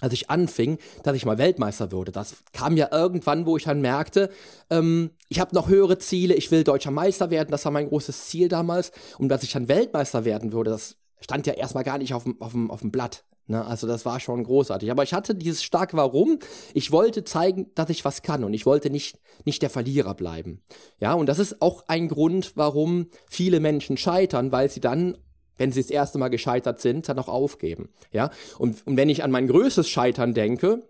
als 0.00 0.12
ich 0.12 0.30
anfing, 0.30 0.78
dass 1.02 1.16
ich 1.16 1.24
mal 1.24 1.36
Weltmeister 1.36 1.90
würde. 1.90 2.12
Das 2.12 2.44
kam 2.52 2.76
ja 2.76 2.90
irgendwann, 2.92 3.44
wo 3.44 3.56
ich 3.56 3.64
dann 3.64 3.80
merkte, 3.80 4.30
ähm, 4.70 5.10
ich 5.28 5.40
habe 5.40 5.52
noch 5.52 5.68
höhere 5.68 5.98
Ziele, 5.98 6.34
ich 6.34 6.52
will 6.52 6.62
deutscher 6.62 6.92
Meister 6.92 7.30
werden, 7.30 7.50
das 7.50 7.64
war 7.64 7.72
mein 7.72 7.88
großes 7.88 8.26
Ziel 8.26 8.46
damals. 8.46 8.92
Und 9.18 9.30
dass 9.30 9.42
ich 9.42 9.50
dann 9.50 9.66
Weltmeister 9.66 10.24
werden 10.24 10.52
würde, 10.52 10.70
das 10.70 10.94
stand 11.20 11.48
ja 11.48 11.54
erstmal 11.54 11.82
gar 11.82 11.98
nicht 11.98 12.14
auf 12.14 12.22
dem, 12.22 12.40
auf 12.40 12.80
dem 12.80 12.92
Blatt. 12.92 13.24
Ne, 13.52 13.66
also 13.66 13.86
das 13.86 14.06
war 14.06 14.18
schon 14.18 14.44
großartig. 14.44 14.90
Aber 14.90 15.02
ich 15.02 15.12
hatte 15.12 15.34
dieses 15.34 15.62
starke 15.62 15.94
Warum. 15.94 16.38
Ich 16.72 16.90
wollte 16.90 17.22
zeigen, 17.22 17.70
dass 17.74 17.90
ich 17.90 18.02
was 18.02 18.22
kann 18.22 18.44
und 18.44 18.54
ich 18.54 18.64
wollte 18.64 18.88
nicht, 18.88 19.18
nicht 19.44 19.60
der 19.60 19.68
Verlierer 19.68 20.14
bleiben. 20.14 20.62
Ja, 21.00 21.12
und 21.12 21.26
das 21.26 21.38
ist 21.38 21.60
auch 21.60 21.84
ein 21.86 22.08
Grund, 22.08 22.52
warum 22.54 23.08
viele 23.28 23.60
Menschen 23.60 23.98
scheitern, 23.98 24.52
weil 24.52 24.70
sie 24.70 24.80
dann, 24.80 25.18
wenn 25.58 25.70
sie 25.70 25.82
das 25.82 25.90
erste 25.90 26.16
Mal 26.16 26.30
gescheitert 26.30 26.80
sind, 26.80 27.10
dann 27.10 27.18
auch 27.18 27.28
aufgeben. 27.28 27.90
Ja, 28.10 28.30
und, 28.56 28.86
und 28.86 28.96
wenn 28.96 29.10
ich 29.10 29.22
an 29.22 29.30
mein 29.30 29.48
größtes 29.48 29.86
Scheitern 29.86 30.32
denke, 30.32 30.88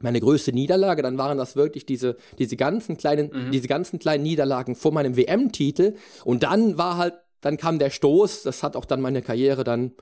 meine 0.00 0.20
größte 0.20 0.52
Niederlage, 0.52 1.02
dann 1.02 1.18
waren 1.18 1.36
das 1.36 1.56
wirklich 1.56 1.84
diese, 1.84 2.16
diese 2.38 2.56
ganzen 2.56 2.96
kleinen, 2.96 3.30
mhm. 3.32 3.50
diese 3.50 3.66
ganzen 3.66 3.98
kleinen 3.98 4.22
Niederlagen 4.22 4.76
vor 4.76 4.92
meinem 4.92 5.16
WM-Titel. 5.16 5.96
Und 6.24 6.44
dann 6.44 6.78
war 6.78 6.96
halt, 6.96 7.14
dann 7.40 7.56
kam 7.56 7.80
der 7.80 7.90
Stoß, 7.90 8.44
das 8.44 8.62
hat 8.62 8.76
auch 8.76 8.84
dann 8.84 9.00
meine 9.00 9.20
Karriere 9.20 9.64
dann 9.64 9.94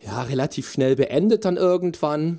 ja, 0.00 0.22
relativ 0.22 0.70
schnell 0.70 0.96
beendet 0.96 1.44
dann 1.44 1.56
irgendwann, 1.56 2.38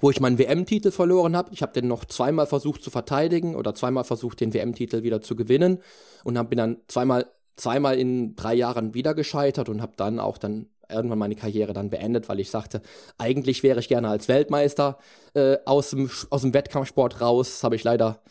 wo 0.00 0.10
ich 0.10 0.20
meinen 0.20 0.38
WM-Titel 0.38 0.90
verloren 0.90 1.36
habe. 1.36 1.50
Ich 1.52 1.62
habe 1.62 1.72
den 1.72 1.88
noch 1.88 2.04
zweimal 2.04 2.46
versucht 2.46 2.82
zu 2.82 2.90
verteidigen 2.90 3.56
oder 3.56 3.74
zweimal 3.74 4.04
versucht, 4.04 4.40
den 4.40 4.52
WM-Titel 4.52 5.02
wieder 5.02 5.22
zu 5.22 5.36
gewinnen 5.36 5.78
und 6.24 6.36
hab, 6.36 6.50
bin 6.50 6.58
dann 6.58 6.76
zweimal, 6.88 7.26
zweimal 7.56 7.98
in 7.98 8.36
drei 8.36 8.54
Jahren 8.54 8.94
wieder 8.94 9.14
gescheitert 9.14 9.68
und 9.68 9.80
habe 9.80 9.94
dann 9.96 10.20
auch 10.20 10.38
dann 10.38 10.68
irgendwann 10.88 11.18
meine 11.18 11.34
Karriere 11.34 11.72
dann 11.72 11.90
beendet, 11.90 12.28
weil 12.28 12.40
ich 12.40 12.50
sagte, 12.50 12.80
eigentlich 13.18 13.62
wäre 13.62 13.80
ich 13.80 13.88
gerne 13.88 14.08
als 14.08 14.28
Weltmeister 14.28 14.98
äh, 15.34 15.56
aus, 15.64 15.90
dem, 15.90 16.10
aus 16.30 16.42
dem 16.42 16.54
Wettkampfsport 16.54 17.20
raus. 17.20 17.48
Das 17.54 17.64
habe 17.64 17.74
ich 17.74 17.82
leider 17.82 18.22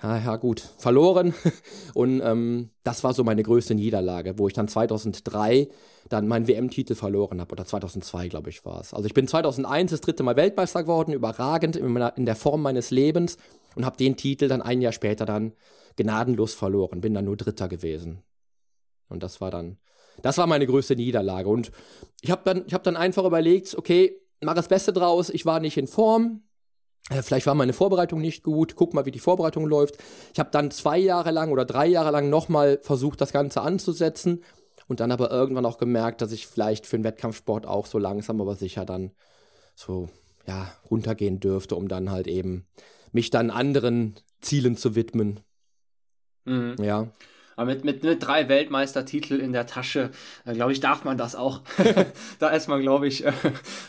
Ah 0.00 0.18
ja, 0.24 0.36
gut, 0.36 0.60
verloren. 0.78 1.34
Und 1.94 2.20
ähm, 2.22 2.70
das 2.84 3.02
war 3.02 3.14
so 3.14 3.24
meine 3.24 3.42
größte 3.42 3.74
Niederlage, 3.74 4.38
wo 4.38 4.46
ich 4.46 4.54
dann 4.54 4.68
2003 4.68 5.68
dann 6.08 6.28
meinen 6.28 6.46
WM-Titel 6.46 6.94
verloren 6.94 7.40
habe. 7.40 7.50
Oder 7.50 7.64
2002, 7.64 8.28
glaube 8.28 8.50
ich, 8.50 8.64
war 8.64 8.80
es. 8.80 8.94
Also 8.94 9.06
ich 9.06 9.14
bin 9.14 9.26
2001 9.26 9.90
das 9.90 10.00
dritte 10.00 10.22
Mal 10.22 10.36
Weltmeister 10.36 10.82
geworden, 10.82 11.12
überragend 11.12 11.74
in, 11.74 11.88
meiner, 11.88 12.16
in 12.16 12.26
der 12.26 12.36
Form 12.36 12.62
meines 12.62 12.92
Lebens 12.92 13.38
und 13.74 13.84
habe 13.84 13.96
den 13.96 14.16
Titel 14.16 14.46
dann 14.46 14.62
ein 14.62 14.80
Jahr 14.80 14.92
später 14.92 15.26
dann 15.26 15.52
gnadenlos 15.96 16.54
verloren. 16.54 17.00
Bin 17.00 17.14
dann 17.14 17.24
nur 17.24 17.36
Dritter 17.36 17.66
gewesen. 17.66 18.22
Und 19.08 19.24
das 19.24 19.40
war 19.40 19.50
dann, 19.50 19.78
das 20.22 20.38
war 20.38 20.46
meine 20.46 20.66
größte 20.66 20.94
Niederlage. 20.94 21.48
Und 21.48 21.72
ich 22.20 22.30
habe 22.30 22.42
dann, 22.44 22.66
habe 22.72 22.84
dann 22.84 22.96
einfach 22.96 23.24
überlegt, 23.24 23.74
okay, 23.76 24.16
mach 24.40 24.54
das 24.54 24.68
Beste 24.68 24.92
draus. 24.92 25.28
Ich 25.28 25.44
war 25.44 25.58
nicht 25.58 25.76
in 25.76 25.88
Form, 25.88 26.42
Vielleicht 27.10 27.46
war 27.46 27.54
meine 27.54 27.72
Vorbereitung 27.72 28.20
nicht 28.20 28.42
gut. 28.42 28.76
Guck 28.76 28.92
mal, 28.92 29.06
wie 29.06 29.10
die 29.10 29.18
Vorbereitung 29.18 29.66
läuft. 29.66 29.96
Ich 30.32 30.38
habe 30.38 30.50
dann 30.50 30.70
zwei 30.70 30.98
Jahre 30.98 31.30
lang 31.30 31.50
oder 31.50 31.64
drei 31.64 31.86
Jahre 31.86 32.10
lang 32.10 32.28
nochmal 32.28 32.80
versucht, 32.82 33.20
das 33.20 33.32
Ganze 33.32 33.62
anzusetzen 33.62 34.44
und 34.88 35.00
dann 35.00 35.10
aber 35.12 35.30
irgendwann 35.30 35.66
auch 35.66 35.78
gemerkt, 35.78 36.20
dass 36.20 36.32
ich 36.32 36.46
vielleicht 36.46 36.86
für 36.86 36.98
den 36.98 37.04
Wettkampfsport 37.04 37.66
auch 37.66 37.86
so 37.86 37.98
langsam, 37.98 38.40
aber 38.40 38.56
sicher 38.56 38.84
dann 38.84 39.12
so 39.74 40.08
ja 40.46 40.70
runtergehen 40.90 41.40
dürfte, 41.40 41.76
um 41.76 41.88
dann 41.88 42.10
halt 42.10 42.26
eben 42.26 42.66
mich 43.12 43.30
dann 43.30 43.50
anderen 43.50 44.16
Zielen 44.40 44.76
zu 44.76 44.94
widmen. 44.94 45.40
Mhm. 46.44 46.76
Ja. 46.80 47.08
Aber 47.58 47.72
mit, 47.72 47.84
mit, 47.84 48.04
mit 48.04 48.22
drei 48.22 48.48
Weltmeistertitel 48.48 49.34
in 49.34 49.52
der 49.52 49.66
Tasche, 49.66 50.12
äh, 50.44 50.54
glaube 50.54 50.70
ich, 50.70 50.78
darf 50.78 51.02
man 51.02 51.18
das 51.18 51.34
auch. 51.34 51.62
da 52.38 52.50
ist 52.50 52.68
man, 52.68 52.80
glaube 52.80 53.08
ich, 53.08 53.24
äh, 53.24 53.32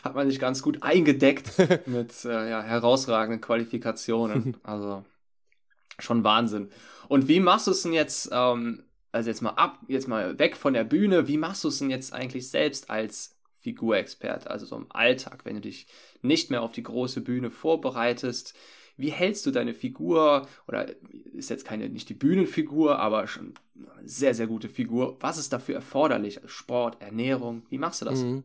hat 0.03 0.15
man 0.15 0.27
sich 0.27 0.39
ganz 0.39 0.63
gut 0.63 0.81
eingedeckt 0.81 1.51
mit 1.85 2.25
äh, 2.25 2.49
ja, 2.49 2.63
herausragenden 2.63 3.41
Qualifikationen. 3.41 4.57
Also 4.63 5.05
schon 5.99 6.23
Wahnsinn. 6.23 6.71
Und 7.09 7.27
wie 7.27 7.39
machst 7.39 7.67
du 7.67 7.71
es 7.71 7.83
denn 7.83 7.93
jetzt, 7.93 8.29
ähm, 8.31 8.85
also 9.11 9.29
jetzt 9.29 9.41
mal 9.43 9.51
ab, 9.51 9.77
jetzt 9.87 10.07
mal 10.07 10.39
weg 10.39 10.57
von 10.57 10.73
der 10.73 10.83
Bühne, 10.83 11.27
wie 11.27 11.37
machst 11.37 11.63
du 11.63 11.67
es 11.67 11.77
denn 11.77 11.91
jetzt 11.91 12.11
eigentlich 12.11 12.49
selbst 12.49 12.89
als 12.89 13.37
Figurexperte, 13.61 14.49
also 14.49 14.65
so 14.65 14.77
im 14.77 14.87
Alltag, 14.89 15.45
wenn 15.45 15.53
du 15.53 15.61
dich 15.61 15.85
nicht 16.23 16.49
mehr 16.49 16.63
auf 16.63 16.71
die 16.71 16.81
große 16.81 17.21
Bühne 17.21 17.51
vorbereitest? 17.51 18.55
Wie 18.99 19.11
hältst 19.11 19.45
du 19.45 19.51
deine 19.51 19.73
Figur 19.73 20.45
oder 20.67 20.87
ist 21.33 21.49
jetzt 21.49 21.63
keine 21.63 21.87
nicht 21.87 22.09
die 22.09 22.13
Bühnenfigur, 22.13 22.99
aber 22.99 23.27
schon 23.27 23.53
eine 23.75 24.07
sehr 24.07 24.33
sehr 24.33 24.45
gute 24.45 24.67
Figur? 24.67 25.15
Was 25.21 25.37
ist 25.37 25.53
dafür 25.53 25.75
erforderlich? 25.75 26.41
Sport, 26.45 27.01
Ernährung, 27.01 27.63
wie 27.69 27.77
machst 27.77 28.01
du 28.01 28.05
das? 28.05 28.19
Mhm. 28.19 28.43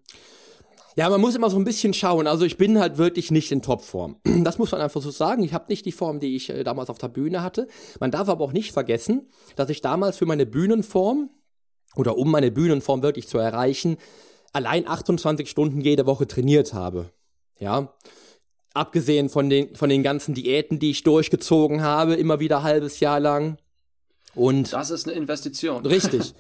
Ja, 0.97 1.11
man 1.11 1.21
muss 1.21 1.35
immer 1.35 1.51
so 1.51 1.57
ein 1.57 1.65
bisschen 1.65 1.93
schauen. 1.93 2.29
Also 2.29 2.45
ich 2.45 2.57
bin 2.57 2.79
halt 2.79 2.99
wirklich 2.99 3.33
nicht 3.33 3.51
in 3.51 3.63
Topform. 3.63 4.17
Das 4.45 4.59
muss 4.59 4.71
man 4.71 4.81
einfach 4.81 5.03
so 5.03 5.11
sagen. 5.11 5.43
Ich 5.43 5.53
habe 5.53 5.65
nicht 5.69 5.87
die 5.87 5.93
Form, 5.93 6.21
die 6.21 6.37
ich 6.37 6.51
äh, 6.51 6.63
damals 6.63 6.89
auf 6.89 6.99
der 6.99 7.09
Bühne 7.09 7.43
hatte. 7.43 7.67
Man 7.99 8.13
darf 8.13 8.29
aber 8.29 8.45
auch 8.45 8.53
nicht 8.53 8.71
vergessen, 8.71 9.29
dass 9.57 9.71
ich 9.71 9.81
damals 9.81 10.19
für 10.19 10.27
meine 10.27 10.47
Bühnenform 10.47 11.31
oder 11.97 12.17
um 12.17 12.31
meine 12.31 12.53
Bühnenform 12.53 13.03
wirklich 13.03 13.27
zu 13.27 13.39
erreichen, 13.39 13.97
allein 14.53 14.87
28 14.87 15.51
Stunden 15.51 15.81
jede 15.81 16.07
Woche 16.07 16.29
trainiert 16.29 16.75
habe. 16.75 17.11
Ja, 17.59 17.93
Abgesehen 18.75 19.29
von 19.29 19.49
den, 19.49 19.75
von 19.77 19.89
den 19.89 20.03
ganzen 20.03 20.35
Diäten, 20.35 20.79
die 20.79 20.91
ich 20.91 21.05
durchgezogen 21.05 21.83
habe, 21.83 22.15
immer 22.15 22.41
wieder 22.41 22.59
ein 22.59 22.63
halbes 22.65 23.01
Jahr 23.01 23.21
lang. 23.21 23.57
Und 24.35 24.73
das 24.73 24.91
ist 24.91 25.07
eine 25.07 25.17
Investition. 25.17 25.87
Richtig. 25.87 26.35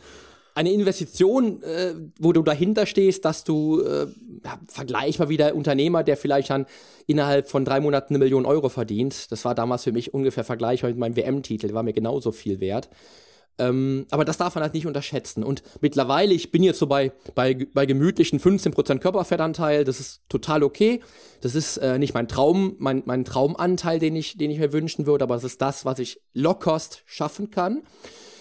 Eine 0.57 0.73
Investition, 0.73 1.63
äh, 1.63 1.95
wo 2.19 2.33
du 2.33 2.43
dahinter 2.43 2.87
stehst, 2.87 3.25
dass 3.25 3.43
du 3.43 3.81
äh, 3.81 4.07
ja, 4.45 4.59
vergleichbar 4.69 5.29
wie 5.29 5.37
der 5.37 5.57
Unternehmer, 5.57 6.05
der 6.05 6.17
vielleicht 6.17 6.51
dann 6.51 6.67
innerhalb 7.07 7.49
von 7.49 7.65
drei 7.65 7.81
Monaten 7.81 8.15
eine 8.15 8.19
Million 8.19 8.47
Euro 8.47 8.69
verdient. 8.69 9.33
Das 9.33 9.45
war 9.45 9.55
damals 9.55 9.85
für 9.85 9.93
mich 9.93 10.15
ungefähr 10.15 10.45
vergleichbar 10.45 10.91
mit 10.91 10.99
meinem 10.99 11.17
WM-Titel, 11.17 11.73
war 11.73 11.83
mir 11.83 11.93
genauso 11.93 12.31
viel 12.31 12.61
wert. 12.61 12.89
Ähm, 13.59 14.07
aber 14.11 14.25
das 14.25 14.37
darf 14.37 14.55
man 14.55 14.63
halt 14.63 14.75
nicht 14.75 14.87
unterschätzen. 14.87 15.45
Und 15.45 15.63
mittlerweile, 15.81 16.35
ich 16.35 16.51
bin 16.51 16.63
jetzt 16.63 16.79
so 16.79 16.87
bei, 16.87 17.13
bei, 17.35 17.55
bei 17.73 17.87
gemütlichen 17.87 18.41
15% 18.41 18.99
Körperfettanteil, 18.99 19.85
das 19.85 20.01
ist 20.01 20.23
total 20.29 20.63
okay. 20.63 21.01
Das 21.41 21.55
ist 21.55 21.77
äh, 21.77 21.99
nicht 21.99 22.15
mein 22.15 22.29
Traum, 22.29 22.75
mein, 22.79 23.03
mein 23.07 23.25
Traumanteil, 23.25 23.99
den 23.99 24.17
ich, 24.17 24.37
den 24.37 24.51
ich 24.51 24.59
mir 24.59 24.73
wünschen 24.73 25.07
würde, 25.07 25.25
aber 25.25 25.37
es 25.37 25.45
ist 25.45 25.63
das, 25.63 25.85
was 25.85 25.99
ich 25.99 26.21
lockerst 26.33 27.03
schaffen 27.07 27.51
kann. 27.51 27.83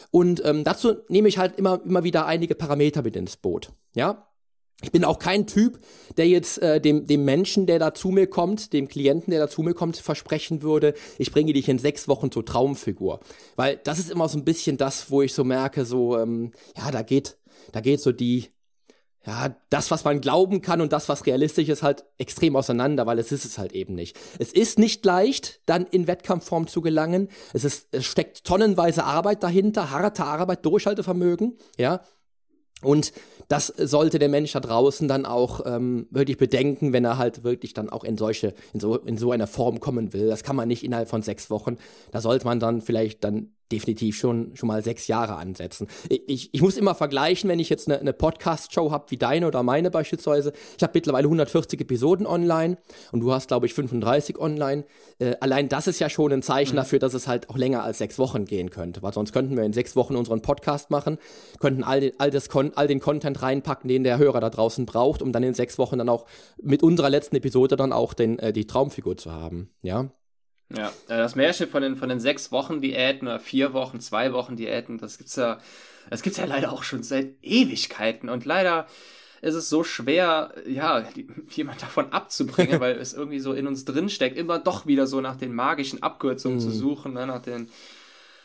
Und 0.10 0.44
ähm, 0.46 0.64
dazu 0.64 0.96
nehme 1.10 1.28
ich 1.28 1.38
halt 1.38 1.58
immer, 1.58 1.82
immer 1.84 2.04
wieder 2.04 2.26
einige 2.26 2.56
Parameter 2.56 3.02
mit 3.02 3.16
ins 3.16 3.38
Boot. 3.38 3.72
Ja, 3.96 4.28
ich 4.84 4.92
bin 4.92 5.06
auch 5.06 5.18
kein 5.18 5.48
Typ, 5.48 5.80
der 6.18 6.28
jetzt 6.28 6.62
äh, 6.62 6.80
dem, 6.80 7.08
dem 7.08 7.26
Menschen, 7.26 7.66
der 7.66 7.80
da 7.80 7.94
zu 7.94 8.10
mir 8.10 8.28
kommt, 8.28 8.74
dem 8.74 8.88
Klienten, 8.88 9.32
der 9.32 9.40
da 9.40 9.48
zu 9.50 9.64
mir 9.64 9.74
kommt, 9.74 9.98
versprechen 9.98 10.62
würde, 10.62 10.94
ich 11.18 11.32
bringe 11.32 11.54
dich 11.54 11.70
in 11.70 11.80
sechs 11.80 12.08
Wochen 12.08 12.32
zur 12.32 12.46
Traumfigur. 12.46 13.22
Weil 13.56 13.80
das 13.84 13.98
ist 13.98 14.12
immer 14.12 14.28
so 14.28 14.38
ein 14.38 14.46
bisschen 14.46 14.78
das, 14.78 15.10
wo 15.10 15.22
ich 15.22 15.34
so 15.34 15.44
merke, 15.44 15.86
so, 15.86 16.20
ähm, 16.20 16.52
ja, 16.78 16.92
da 16.92 17.02
geht, 17.02 17.38
da 17.72 17.80
geht 17.80 18.02
so 18.02 18.12
die, 18.12 18.50
ja, 19.26 19.56
das, 19.70 19.90
was 19.90 20.04
man 20.04 20.20
glauben 20.20 20.62
kann 20.62 20.82
und 20.82 20.92
das, 20.92 21.08
was 21.08 21.26
realistisch 21.26 21.70
ist, 21.70 21.82
halt 21.82 22.04
extrem 22.18 22.58
auseinander, 22.58 23.06
weil 23.06 23.20
es 23.20 23.32
ist 23.32 23.46
es 23.46 23.58
halt 23.58 23.72
eben 23.72 23.96
nicht. 23.96 24.20
Es 24.38 24.52
ist 24.52 24.78
nicht 24.78 25.06
leicht, 25.06 25.62
dann 25.66 25.86
in 25.86 26.08
Wettkampfform 26.08 26.68
zu 26.68 26.82
gelangen. 26.82 27.30
Es 27.54 27.64
ist, 27.64 27.88
es 27.92 28.06
steckt 28.06 28.44
tonnenweise 28.44 29.06
Arbeit 29.06 29.42
dahinter, 29.42 29.92
harte 29.92 30.26
Arbeit, 30.26 30.66
Durchhaltevermögen, 30.66 31.58
ja. 31.78 32.02
Und 32.84 33.12
das 33.48 33.68
sollte 33.68 34.20
der 34.20 34.30
Mensch 34.30 34.52
da 34.54 34.60
draußen 34.60 35.08
dann 35.08 35.26
auch 35.26 35.62
ähm, 35.66 36.08
wirklich 36.10 36.38
bedenken, 36.38 36.94
wenn 36.94 37.06
er 37.06 37.18
halt 37.18 37.44
wirklich 37.44 37.74
dann 37.74 37.90
auch 37.90 38.04
in 38.04 38.18
solche, 38.18 38.54
in 38.74 38.80
so, 38.80 38.98
in 38.98 39.18
so 39.18 39.32
einer 39.32 39.48
Form 39.48 39.80
kommen 39.80 40.14
will. 40.14 40.28
Das 40.28 40.44
kann 40.44 40.56
man 40.56 40.68
nicht 40.68 40.84
innerhalb 40.84 41.10
von 41.10 41.22
sechs 41.22 41.50
Wochen. 41.50 41.78
Da 42.12 42.22
sollte 42.22 42.46
man 42.46 42.60
dann 42.60 42.82
vielleicht 42.82 43.24
dann 43.24 43.52
definitiv 43.74 44.16
schon, 44.16 44.56
schon 44.56 44.68
mal 44.68 44.84
sechs 44.84 45.08
Jahre 45.08 45.36
ansetzen. 45.36 45.88
Ich, 46.08 46.54
ich 46.54 46.62
muss 46.62 46.78
immer 46.78 46.94
vergleichen, 46.94 47.50
wenn 47.50 47.60
ich 47.60 47.70
jetzt 47.70 47.90
eine, 47.90 48.00
eine 48.00 48.14
Podcast-Show 48.14 48.92
habe, 48.92 49.06
wie 49.10 49.18
deine 49.18 49.48
oder 49.48 49.64
meine 49.64 49.90
beispielsweise. 49.90 50.54
Ich 50.78 50.84
habe 50.84 50.92
mittlerweile 50.94 51.26
140 51.26 51.82
Episoden 51.82 52.28
online 52.28 52.78
und 53.12 53.22
du 53.22 53.34
hast, 53.34 53.48
glaube 53.48 53.66
ich, 53.66 53.74
35 53.74 54.38
online. 54.38 54.86
Äh, 55.18 55.36
allein 55.40 55.70
das 55.70 55.88
ist 55.88 56.00
ja 56.00 56.10
schon 56.10 56.32
ein 56.32 56.44
Zeichen 56.44 56.74
mhm. 56.74 56.78
dafür, 56.78 57.00
dass 57.00 57.16
es 57.16 57.28
halt 57.28 57.50
auch 57.50 57.58
länger 57.58 57.84
als 57.84 57.98
sechs 57.98 58.20
Wochen 58.20 58.46
gehen 58.46 58.70
könnte. 58.70 59.02
Weil 59.02 59.14
sonst 59.14 59.34
könnten 59.34 59.58
wir 59.58 59.64
in 59.64 59.74
sechs 59.74 59.96
Wochen 59.96 60.16
unseren 60.16 60.42
Podcast 60.42 60.92
machen, 60.92 61.18
könnten 61.60 61.84
all, 61.84 62.12
all, 62.20 62.30
das 62.30 62.50
all 62.76 62.88
den 62.88 63.00
Content 63.00 63.42
reinpacken, 63.42 63.88
den 63.88 64.04
der 64.04 64.20
Hörer 64.20 64.40
da 64.40 64.52
draußen 64.52 64.86
braucht, 64.86 65.24
um 65.24 65.32
dann 65.32 65.42
in 65.42 65.56
sechs 65.56 65.80
Wochen 65.80 65.98
dann 65.98 66.10
auch 66.10 66.26
mit 66.62 66.84
unserer 66.84 67.10
letzten 67.10 67.36
Episode 67.38 67.76
dann 67.76 67.92
auch 67.92 68.14
den, 68.14 68.38
äh, 68.38 68.54
die 68.54 68.68
Traumfigur 68.68 69.18
zu 69.18 69.32
haben. 69.32 69.72
Ja. 69.82 70.10
Ja, 70.70 70.90
äh, 71.08 71.18
das 71.18 71.36
Märchen 71.36 71.70
von 71.70 71.82
den, 71.82 71.96
von 71.96 72.10
den 72.10 72.20
sechs 72.20 72.52
Wochen 72.52 72.82
Diäten 72.82 73.28
oder 73.28 73.40
vier 73.40 73.74
Wochen, 73.74 74.00
zwei 74.00 74.34
Wochen 74.34 74.56
Diäten, 74.56 74.98
das 74.98 75.18
gibt's 75.18 75.36
ja, 75.36 75.60
das 76.10 76.22
gibt's 76.22 76.38
ja 76.40 76.46
leider 76.46 76.72
auch 76.72 76.84
schon 76.84 77.04
seit 77.04 77.36
Ewigkeiten 77.42 78.30
und 78.30 78.46
leider 78.46 78.88
ist 79.42 79.56
es 79.56 79.70
so 79.70 79.84
schwer, 79.84 80.54
ja, 80.66 81.04
jemand 81.50 81.82
davon 81.82 82.14
abzubringen, 82.14 82.80
weil 82.80 82.96
es 82.96 83.14
irgendwie 83.14 83.40
so 83.40 83.52
in 83.52 83.68
uns 83.68 83.84
drinsteckt, 83.84 84.38
immer 84.38 84.58
doch 84.58 84.88
wieder 84.88 85.06
so 85.06 85.20
nach 85.20 85.36
den 85.36 85.54
magischen 85.54 86.02
Abkürzungen 86.02 86.60
mhm. 86.60 86.62
zu 86.62 86.72
suchen, 86.72 87.14
ne, 87.14 87.28
nach 87.28 87.42
den, 87.42 87.68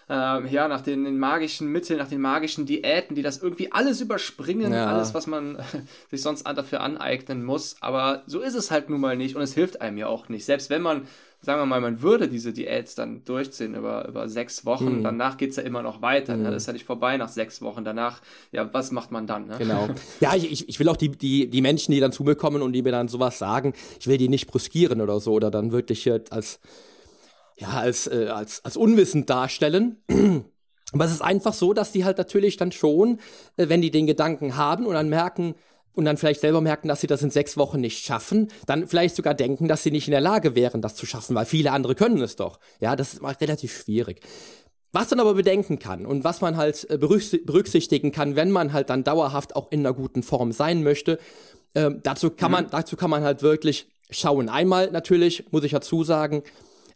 ähm, 0.08 0.48
ja, 0.50 0.68
nach 0.68 0.80
den, 0.80 1.18
magischen 1.18 1.68
Mitteln, 1.70 1.98
nach 1.98 2.08
den 2.08 2.20
magischen 2.20 2.66
Diäten, 2.66 3.14
die 3.14 3.22
das 3.22 3.42
irgendwie 3.42 3.72
alles 3.72 4.00
überspringen, 4.00 4.72
ja. 4.72 4.86
alles, 4.86 5.14
was 5.14 5.26
man 5.26 5.58
sich 6.10 6.22
sonst 6.22 6.44
dafür 6.44 6.80
aneignen 6.80 7.44
muss. 7.44 7.76
Aber 7.80 8.22
so 8.26 8.40
ist 8.40 8.54
es 8.54 8.70
halt 8.70 8.90
nun 8.90 9.00
mal 9.00 9.16
nicht 9.16 9.36
und 9.36 9.42
es 9.42 9.54
hilft 9.54 9.80
einem 9.80 9.98
ja 9.98 10.06
auch 10.06 10.28
nicht. 10.28 10.44
Selbst 10.44 10.70
wenn 10.70 10.82
man 10.82 11.02
sagen 11.40 11.60
wir 11.60 11.66
mal, 11.66 11.80
man 11.80 12.02
würde 12.02 12.28
diese 12.28 12.52
Diäts 12.52 12.94
dann 12.94 13.24
durchziehen 13.24 13.74
über, 13.74 14.08
über 14.08 14.28
sechs 14.28 14.64
Wochen, 14.64 14.98
mhm. 14.98 15.02
danach 15.04 15.36
geht 15.36 15.50
es 15.50 15.56
ja 15.56 15.62
immer 15.62 15.82
noch 15.82 16.02
weiter. 16.02 16.36
Ne? 16.36 16.48
Mhm. 16.48 16.52
Das 16.52 16.62
ist 16.62 16.66
ja 16.66 16.72
nicht 16.72 16.84
vorbei 16.84 17.16
nach 17.16 17.28
sechs 17.28 17.62
Wochen. 17.62 17.84
Danach, 17.84 18.20
ja, 18.50 18.68
was 18.72 18.90
macht 18.90 19.12
man 19.12 19.26
dann? 19.26 19.46
Ne? 19.46 19.54
Genau. 19.58 19.88
Ja, 20.20 20.34
ich, 20.34 20.68
ich 20.68 20.80
will 20.80 20.88
auch 20.88 20.96
die, 20.96 21.10
die, 21.10 21.48
die 21.48 21.60
Menschen, 21.60 21.92
die 21.92 22.00
dann 22.00 22.12
zu 22.12 22.24
mir 22.24 22.34
kommen 22.34 22.62
und 22.62 22.72
die 22.72 22.82
mir 22.82 22.90
dann 22.90 23.08
sowas 23.08 23.38
sagen, 23.38 23.72
ich 24.00 24.06
will 24.08 24.18
die 24.18 24.28
nicht 24.28 24.48
bruskieren 24.48 25.00
oder 25.00 25.20
so 25.20 25.32
oder 25.32 25.50
dann 25.50 25.70
wirklich 25.70 26.10
als, 26.32 26.60
ja, 27.58 27.68
als, 27.70 28.06
äh, 28.06 28.28
als, 28.28 28.64
als 28.64 28.76
unwissend 28.76 29.28
darstellen. 29.28 30.02
Aber 30.92 31.04
es 31.04 31.12
ist 31.12 31.22
einfach 31.22 31.52
so, 31.52 31.74
dass 31.74 31.92
die 31.92 32.04
halt 32.04 32.16
natürlich 32.16 32.56
dann 32.56 32.72
schon, 32.72 33.18
äh, 33.56 33.68
wenn 33.68 33.82
die 33.82 33.90
den 33.90 34.06
Gedanken 34.06 34.56
haben 34.56 34.86
und 34.86 34.94
dann 34.94 35.08
merken, 35.08 35.54
und 35.98 36.04
dann 36.04 36.16
vielleicht 36.16 36.42
selber 36.42 36.60
merken, 36.60 36.86
dass 36.86 37.00
sie 37.00 37.08
das 37.08 37.22
in 37.22 37.30
sechs 37.30 37.56
Wochen 37.56 37.80
nicht 37.80 38.04
schaffen, 38.04 38.52
dann 38.66 38.86
vielleicht 38.86 39.16
sogar 39.16 39.34
denken, 39.34 39.66
dass 39.66 39.82
sie 39.82 39.90
nicht 39.90 40.06
in 40.06 40.12
der 40.12 40.20
Lage 40.20 40.54
wären, 40.54 40.80
das 40.80 40.94
zu 40.94 41.06
schaffen, 41.06 41.34
weil 41.34 41.44
viele 41.44 41.72
andere 41.72 41.96
können 41.96 42.22
es 42.22 42.36
doch. 42.36 42.60
Ja, 42.78 42.94
das 42.94 43.14
ist 43.14 43.22
mal 43.22 43.34
relativ 43.34 43.76
schwierig. 43.76 44.20
Was 44.92 45.10
man 45.10 45.18
aber 45.18 45.34
bedenken 45.34 45.80
kann 45.80 46.06
und 46.06 46.22
was 46.22 46.40
man 46.40 46.56
halt 46.56 46.88
äh, 46.88 46.98
berücksichtigen 46.98 48.12
kann, 48.12 48.36
wenn 48.36 48.52
man 48.52 48.72
halt 48.72 48.90
dann 48.90 49.02
dauerhaft 49.02 49.56
auch 49.56 49.72
in 49.72 49.80
einer 49.80 49.92
guten 49.92 50.22
Form 50.22 50.52
sein 50.52 50.84
möchte, 50.84 51.18
äh, 51.74 51.90
dazu 52.00 52.30
kann 52.30 52.52
man, 52.52 52.66
mhm. 52.66 52.70
dazu 52.70 52.96
kann 52.96 53.10
man 53.10 53.24
halt 53.24 53.42
wirklich 53.42 53.88
schauen. 54.08 54.48
Einmal 54.48 54.92
natürlich, 54.92 55.50
muss 55.50 55.64
ich 55.64 55.72
dazu 55.72 56.04
sagen, 56.04 56.44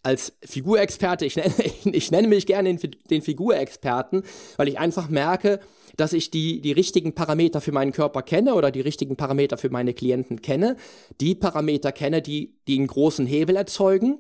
als 0.03 0.37
Figurexperte, 0.45 1.25
ich 1.25 1.37
nenne, 1.37 1.55
ich 1.85 2.11
nenne 2.11 2.29
mich 2.29 2.47
gerne 2.47 2.75
den, 2.75 2.91
den 3.11 3.23
Figurexperten, 3.23 4.23
weil 4.57 4.69
ich 4.69 4.79
einfach 4.79 5.09
merke, 5.09 5.61
dass 5.97 6.13
ich 6.13 6.31
die, 6.31 6.61
die 6.61 6.73
richtigen 6.73 7.15
Parameter 7.15 7.61
für 7.61 7.73
meinen 7.73 7.93
Körper 7.93 8.23
kenne 8.23 8.55
oder 8.55 8.71
die 8.71 8.81
richtigen 8.81 9.17
Parameter 9.17 9.59
für 9.59 9.71
meine 9.71 9.95
Klienten 9.95 10.41
kenne, 10.41 10.77
die 11.21 11.35
Parameter 11.35 11.93
kenne, 11.93 12.23
die, 12.23 12.57
die 12.67 12.79
einen 12.79 12.87
großen 12.87 13.27
Hebel 13.27 13.57
erzeugen 13.57 14.19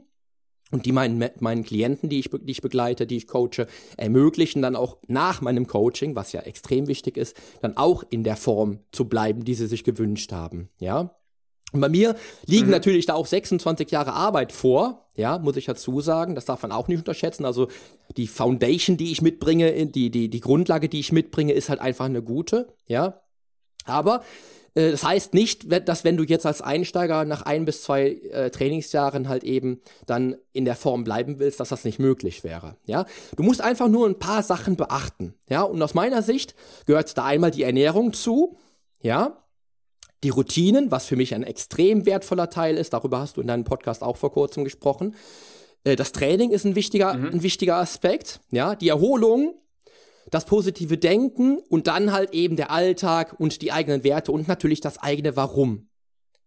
und 0.70 0.86
die 0.86 0.92
meinen, 0.92 1.30
meinen 1.40 1.64
Klienten, 1.64 2.08
die 2.08 2.18
ich, 2.18 2.30
die 2.30 2.50
ich 2.50 2.62
begleite, 2.62 3.06
die 3.06 3.18
ich 3.18 3.26
coache, 3.26 3.66
ermöglichen 3.96 4.62
dann 4.62 4.76
auch 4.76 4.98
nach 5.06 5.40
meinem 5.40 5.66
Coaching, 5.66 6.14
was 6.16 6.32
ja 6.32 6.40
extrem 6.40 6.88
wichtig 6.88 7.16
ist, 7.16 7.36
dann 7.60 7.76
auch 7.76 8.04
in 8.08 8.24
der 8.24 8.36
Form 8.36 8.80
zu 8.90 9.08
bleiben, 9.08 9.44
die 9.44 9.54
sie 9.54 9.66
sich 9.66 9.84
gewünscht 9.84 10.32
haben, 10.32 10.68
ja. 10.78 11.14
Und 11.72 11.80
bei 11.80 11.88
mir 11.88 12.14
liegen 12.46 12.66
mhm. 12.66 12.72
natürlich 12.72 13.06
da 13.06 13.14
auch 13.14 13.26
26 13.26 13.90
Jahre 13.90 14.12
Arbeit 14.12 14.52
vor, 14.52 15.08
ja, 15.16 15.38
muss 15.38 15.56
ich 15.56 15.64
dazu 15.64 16.00
sagen, 16.00 16.34
das 16.34 16.44
darf 16.44 16.62
man 16.62 16.72
auch 16.72 16.88
nicht 16.88 16.98
unterschätzen. 16.98 17.44
Also 17.44 17.68
die 18.16 18.26
Foundation, 18.26 18.96
die 18.96 19.12
ich 19.12 19.22
mitbringe, 19.22 19.86
die, 19.86 20.10
die, 20.10 20.28
die 20.28 20.40
Grundlage, 20.40 20.88
die 20.88 21.00
ich 21.00 21.12
mitbringe, 21.12 21.52
ist 21.52 21.68
halt 21.68 21.80
einfach 21.80 22.06
eine 22.06 22.22
gute, 22.22 22.74
ja. 22.86 23.20
Aber 23.84 24.22
äh, 24.74 24.90
das 24.90 25.04
heißt 25.04 25.34
nicht, 25.34 25.66
dass 25.88 26.04
wenn 26.04 26.16
du 26.16 26.24
jetzt 26.24 26.46
als 26.46 26.62
Einsteiger 26.62 27.24
nach 27.24 27.42
ein 27.42 27.64
bis 27.64 27.82
zwei 27.82 28.12
äh, 28.30 28.50
Trainingsjahren 28.50 29.28
halt 29.28 29.44
eben 29.44 29.80
dann 30.06 30.36
in 30.52 30.64
der 30.64 30.76
Form 30.76 31.04
bleiben 31.04 31.38
willst, 31.38 31.60
dass 31.60 31.70
das 31.70 31.84
nicht 31.84 31.98
möglich 31.98 32.44
wäre. 32.44 32.76
Ja, 32.86 33.06
du 33.36 33.42
musst 33.42 33.60
einfach 33.60 33.88
nur 33.88 34.06
ein 34.08 34.18
paar 34.18 34.42
Sachen 34.42 34.76
beachten. 34.76 35.34
Ja, 35.48 35.62
und 35.62 35.82
aus 35.82 35.94
meiner 35.94 36.22
Sicht 36.22 36.54
gehört 36.86 37.16
da 37.16 37.24
einmal 37.24 37.50
die 37.50 37.62
Ernährung 37.62 38.12
zu. 38.12 38.56
Ja, 39.00 39.41
die 40.22 40.30
Routinen, 40.30 40.90
was 40.90 41.06
für 41.06 41.16
mich 41.16 41.34
ein 41.34 41.42
extrem 41.42 42.06
wertvoller 42.06 42.50
Teil 42.50 42.76
ist. 42.76 42.92
Darüber 42.92 43.20
hast 43.20 43.36
du 43.36 43.40
in 43.40 43.46
deinem 43.46 43.64
Podcast 43.64 44.02
auch 44.02 44.16
vor 44.16 44.32
kurzem 44.32 44.64
gesprochen. 44.64 45.14
Äh, 45.84 45.96
das 45.96 46.12
Training 46.12 46.50
ist 46.50 46.64
ein 46.64 46.74
wichtiger, 46.74 47.14
mhm. 47.14 47.26
ein 47.26 47.42
wichtiger 47.42 47.76
Aspekt. 47.76 48.40
Ja, 48.50 48.74
die 48.74 48.88
Erholung 48.88 49.54
das 50.30 50.46
positive 50.46 50.98
Denken 50.98 51.58
und 51.68 51.86
dann 51.86 52.12
halt 52.12 52.32
eben 52.32 52.56
der 52.56 52.70
Alltag 52.70 53.38
und 53.38 53.62
die 53.62 53.72
eigenen 53.72 54.04
Werte 54.04 54.32
und 54.32 54.48
natürlich 54.48 54.80
das 54.80 54.98
eigene 54.98 55.36
Warum. 55.36 55.88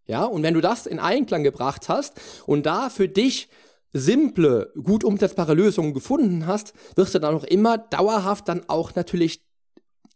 Ja, 0.07 0.25
und 0.25 0.43
wenn 0.43 0.53
du 0.53 0.61
das 0.61 0.85
in 0.85 0.99
Einklang 0.99 1.43
gebracht 1.43 1.89
hast 1.89 2.19
und 2.45 2.65
da 2.65 2.89
für 2.89 3.07
dich 3.07 3.49
simple, 3.91 4.71
gut 4.83 5.03
umsetzbare 5.03 5.53
Lösungen 5.53 5.93
gefunden 5.93 6.47
hast, 6.47 6.73
wirst 6.95 7.15
du 7.15 7.19
dann 7.19 7.35
auch 7.35 7.43
immer 7.43 7.77
dauerhaft 7.77 8.47
dann 8.47 8.63
auch 8.67 8.93
natürlich 8.95 9.43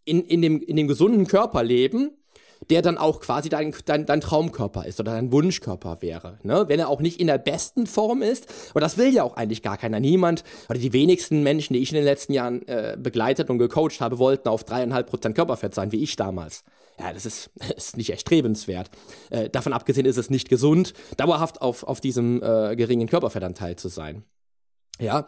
in, 0.03 0.23
in, 0.23 0.41
dem, 0.41 0.61
in 0.61 0.75
dem 0.75 0.87
gesunden 0.87 1.27
Körper 1.27 1.63
leben 1.63 2.11
der 2.69 2.81
dann 2.81 2.97
auch 2.97 3.19
quasi 3.19 3.49
dein, 3.49 3.73
dein, 3.85 4.05
dein 4.05 4.21
Traumkörper 4.21 4.85
ist 4.85 4.99
oder 4.99 5.13
dein 5.13 5.31
Wunschkörper 5.31 6.01
wäre. 6.01 6.39
Ne? 6.43 6.65
Wenn 6.67 6.79
er 6.79 6.89
auch 6.89 6.99
nicht 6.99 7.19
in 7.19 7.27
der 7.27 7.37
besten 7.37 7.87
Form 7.87 8.21
ist, 8.21 8.47
aber 8.71 8.81
das 8.81 8.97
will 8.97 9.13
ja 9.13 9.23
auch 9.23 9.35
eigentlich 9.35 9.61
gar 9.61 9.77
keiner. 9.77 9.99
Niemand 9.99 10.43
oder 10.69 10.79
die 10.79 10.93
wenigsten 10.93 11.41
Menschen, 11.41 11.73
die 11.73 11.79
ich 11.79 11.91
in 11.91 11.95
den 11.95 12.03
letzten 12.03 12.33
Jahren 12.33 12.67
äh, 12.67 12.97
begleitet 12.99 13.49
und 13.49 13.57
gecoacht 13.57 14.01
habe, 14.01 14.19
wollten 14.19 14.49
auf 14.49 14.63
dreieinhalb 14.63 15.09
Prozent 15.09 15.35
Körperfett 15.35 15.73
sein, 15.73 15.91
wie 15.91 16.03
ich 16.03 16.15
damals. 16.15 16.63
Ja, 16.99 17.13
das 17.13 17.25
ist, 17.25 17.49
ist 17.75 17.97
nicht 17.97 18.09
erstrebenswert. 18.09 18.89
Äh, 19.29 19.49
davon 19.49 19.73
abgesehen 19.73 20.05
ist 20.05 20.17
es 20.17 20.29
nicht 20.29 20.49
gesund, 20.49 20.93
dauerhaft 21.17 21.61
auf, 21.61 21.83
auf 21.83 22.01
diesem 22.01 22.43
äh, 22.43 22.75
geringen 22.75 23.07
Körperfettanteil 23.07 23.77
zu 23.77 23.87
sein. 23.87 24.23
Ja, 24.99 25.27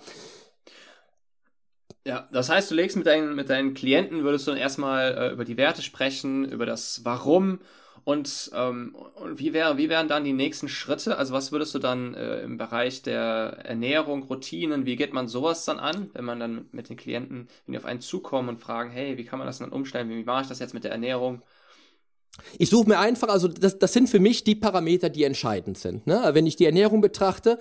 ja, 2.06 2.28
das 2.32 2.50
heißt, 2.50 2.72
du 2.72 2.76
legst 2.76 2.98
mit 2.98 3.06
deinen, 3.06 3.36
mit 3.36 3.50
deinen 3.50 3.74
Klienten, 3.74 4.24
würdest 4.24 4.48
du 4.48 4.52
dann 4.52 4.60
erstmal 4.60 5.18
äh, 5.18 5.34
über 5.34 5.46
die 5.46 5.58
Werte 5.58 5.82
sprechen, 5.82 6.46
über 6.46 6.66
das 6.66 7.02
Warum 7.04 7.60
und, 8.04 8.50
ähm, 8.56 8.96
und 9.16 9.40
wie, 9.40 9.54
wär, 9.54 9.78
wie 9.78 9.90
wären 9.90 10.08
dann 10.08 10.24
die 10.24 10.34
nächsten 10.34 10.68
Schritte? 10.68 11.18
Also 11.18 11.34
was 11.34 11.52
würdest 11.52 11.76
du 11.76 11.80
dann 11.80 12.16
äh, 12.16 12.42
im 12.42 12.58
Bereich 12.58 13.04
der 13.04 13.60
Ernährung, 13.64 14.24
Routinen, 14.24 14.86
wie 14.86 14.96
geht 14.96 15.14
man 15.14 15.28
sowas 15.28 15.66
dann 15.66 15.80
an, 15.80 16.10
wenn 16.14 16.26
man 16.26 16.40
dann 16.40 16.66
mit 16.72 16.90
den 16.90 16.98
Klienten, 16.98 17.48
wenn 17.66 17.74
die 17.74 17.78
auf 17.78 17.86
einen 17.86 18.02
zukommen 18.02 18.50
und 18.50 18.60
fragen, 18.60 18.90
hey, 18.90 19.18
wie 19.18 19.26
kann 19.26 19.38
man 19.38 19.46
das 19.46 19.60
dann 19.60 19.72
umstellen, 19.72 20.10
wie 20.10 20.24
mache 20.24 20.44
ich 20.44 20.48
das 20.48 20.60
jetzt 20.60 20.74
mit 20.74 20.84
der 20.84 20.92
Ernährung? 20.92 21.44
Ich 22.58 22.70
suche 22.70 22.88
mir 22.88 22.98
einfach, 22.98 23.28
also 23.28 23.48
das, 23.48 23.78
das 23.78 23.94
sind 23.94 24.10
für 24.10 24.20
mich 24.20 24.44
die 24.44 24.56
Parameter, 24.56 25.10
die 25.10 25.24
entscheidend 25.24 25.78
sind. 25.78 26.08
Ne? 26.08 26.30
Wenn 26.34 26.48
ich 26.48 26.56
die 26.56 26.66
Ernährung 26.66 27.02
betrachte, 27.02 27.60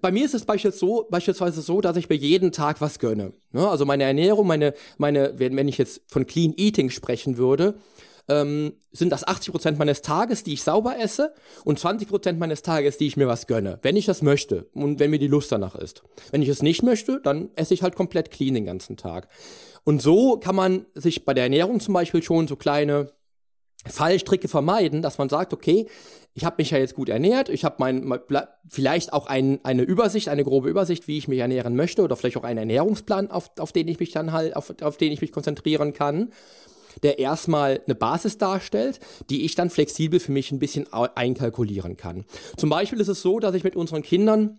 bei 0.00 0.12
mir 0.12 0.24
ist 0.24 0.34
es 0.34 0.44
beispielsweise 0.44 1.62
so, 1.62 1.80
dass 1.80 1.96
ich 1.96 2.08
mir 2.08 2.16
jeden 2.16 2.52
Tag 2.52 2.80
was 2.80 2.98
gönne. 2.98 3.32
Ne? 3.52 3.68
Also 3.68 3.84
meine 3.84 4.04
Ernährung, 4.04 4.46
meine, 4.46 4.74
meine, 4.98 5.34
wenn, 5.36 5.56
wenn 5.56 5.68
ich 5.68 5.78
jetzt 5.78 6.02
von 6.06 6.26
Clean 6.26 6.54
Eating 6.56 6.90
sprechen 6.90 7.36
würde, 7.36 7.74
ähm, 8.28 8.74
sind 8.92 9.10
das 9.10 9.26
80 9.26 9.50
Prozent 9.50 9.78
meines 9.78 10.02
Tages, 10.02 10.44
die 10.44 10.52
ich 10.52 10.62
sauber 10.62 10.98
esse 10.98 11.34
und 11.64 11.78
20 11.78 12.08
Prozent 12.08 12.38
meines 12.38 12.62
Tages, 12.62 12.98
die 12.98 13.06
ich 13.06 13.16
mir 13.16 13.26
was 13.26 13.48
gönne, 13.48 13.78
wenn 13.82 13.96
ich 13.96 14.06
das 14.06 14.22
möchte 14.22 14.68
und 14.72 15.00
wenn 15.00 15.10
mir 15.10 15.18
die 15.18 15.26
Lust 15.26 15.50
danach 15.50 15.74
ist. 15.74 16.02
Wenn 16.30 16.42
ich 16.42 16.48
es 16.48 16.62
nicht 16.62 16.82
möchte, 16.82 17.20
dann 17.20 17.50
esse 17.56 17.74
ich 17.74 17.82
halt 17.82 17.96
komplett 17.96 18.30
clean 18.30 18.54
den 18.54 18.64
ganzen 18.64 18.96
Tag. 18.96 19.28
Und 19.82 20.00
so 20.00 20.38
kann 20.38 20.54
man 20.54 20.86
sich 20.94 21.24
bei 21.24 21.34
der 21.34 21.44
Ernährung 21.44 21.80
zum 21.80 21.94
Beispiel 21.94 22.22
schon 22.22 22.46
so 22.46 22.54
kleine 22.54 23.10
Fallstricke 23.86 24.48
vermeiden, 24.48 25.00
dass 25.00 25.18
man 25.18 25.28
sagt, 25.28 25.52
okay, 25.52 25.86
ich 26.34 26.44
habe 26.44 26.56
mich 26.58 26.70
ja 26.70 26.78
jetzt 26.78 26.94
gut 26.94 27.08
ernährt, 27.08 27.48
ich 27.48 27.64
habe 27.64 27.76
mein, 27.78 28.20
vielleicht 28.68 29.12
auch 29.12 29.26
ein, 29.26 29.58
eine 29.64 29.82
Übersicht, 29.82 30.28
eine 30.28 30.44
grobe 30.44 30.68
Übersicht, 30.68 31.08
wie 31.08 31.18
ich 31.18 31.28
mich 31.28 31.38
ernähren 31.38 31.74
möchte 31.76 32.02
oder 32.02 32.14
vielleicht 32.16 32.36
auch 32.36 32.44
einen 32.44 32.58
Ernährungsplan, 32.58 33.30
auf, 33.30 33.50
auf 33.58 33.72
den 33.72 33.88
ich 33.88 33.98
mich 33.98 34.12
dann 34.12 34.32
halt, 34.32 34.54
auf, 34.54 34.72
auf 34.82 34.96
den 34.96 35.12
ich 35.12 35.20
mich 35.22 35.32
konzentrieren 35.32 35.92
kann, 35.92 36.30
der 37.02 37.18
erstmal 37.18 37.80
eine 37.86 37.94
Basis 37.94 38.36
darstellt, 38.38 39.00
die 39.30 39.44
ich 39.44 39.54
dann 39.54 39.70
flexibel 39.70 40.20
für 40.20 40.32
mich 40.32 40.52
ein 40.52 40.58
bisschen 40.58 40.86
einkalkulieren 40.92 41.96
kann. 41.96 42.26
Zum 42.56 42.68
Beispiel 42.68 43.00
ist 43.00 43.08
es 43.08 43.22
so, 43.22 43.38
dass 43.38 43.54
ich 43.54 43.64
mit 43.64 43.76
unseren 43.76 44.02
Kindern 44.02 44.58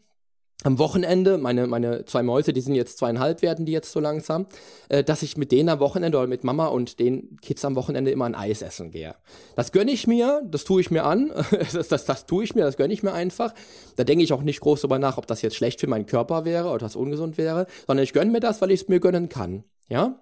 am 0.63 0.79
Wochenende, 0.79 1.37
meine, 1.37 1.67
meine 1.67 2.05
zwei 2.05 2.23
Mäuse, 2.23 2.53
die 2.53 2.61
sind 2.61 2.75
jetzt 2.75 2.97
zweieinhalb, 2.97 3.41
werden 3.41 3.65
die 3.65 3.71
jetzt 3.71 3.91
so 3.91 3.99
langsam, 3.99 4.45
äh, 4.89 5.03
dass 5.03 5.23
ich 5.23 5.37
mit 5.37 5.51
denen 5.51 5.69
am 5.69 5.79
Wochenende 5.79 6.17
oder 6.17 6.27
mit 6.27 6.43
Mama 6.43 6.67
und 6.67 6.99
den 6.99 7.37
Kids 7.41 7.65
am 7.65 7.75
Wochenende 7.75 8.11
immer 8.11 8.25
ein 8.25 8.35
Eis 8.35 8.61
essen 8.61 8.91
gehe. 8.91 9.15
Das 9.55 9.71
gönne 9.71 9.91
ich 9.91 10.07
mir, 10.07 10.41
das 10.45 10.63
tue 10.63 10.81
ich 10.81 10.91
mir 10.91 11.03
an, 11.03 11.31
das, 11.73 11.87
das, 11.87 12.05
das 12.05 12.25
tue 12.25 12.43
ich 12.43 12.55
mir, 12.55 12.63
das 12.63 12.77
gönne 12.77 12.93
ich 12.93 13.03
mir 13.03 13.13
einfach. 13.13 13.53
Da 13.95 14.03
denke 14.03 14.23
ich 14.23 14.33
auch 14.33 14.43
nicht 14.43 14.61
groß 14.61 14.81
drüber 14.81 14.99
nach, 14.99 15.17
ob 15.17 15.27
das 15.27 15.41
jetzt 15.41 15.55
schlecht 15.55 15.79
für 15.79 15.87
meinen 15.87 16.05
Körper 16.05 16.45
wäre 16.45 16.69
oder 16.69 16.79
das 16.79 16.95
ungesund 16.95 17.37
wäre, 17.37 17.67
sondern 17.87 18.03
ich 18.03 18.13
gönne 18.13 18.31
mir 18.31 18.39
das, 18.39 18.61
weil 18.61 18.71
ich 18.71 18.81
es 18.81 18.87
mir 18.87 18.99
gönnen 18.99 19.29
kann. 19.29 19.63
Ja? 19.89 20.19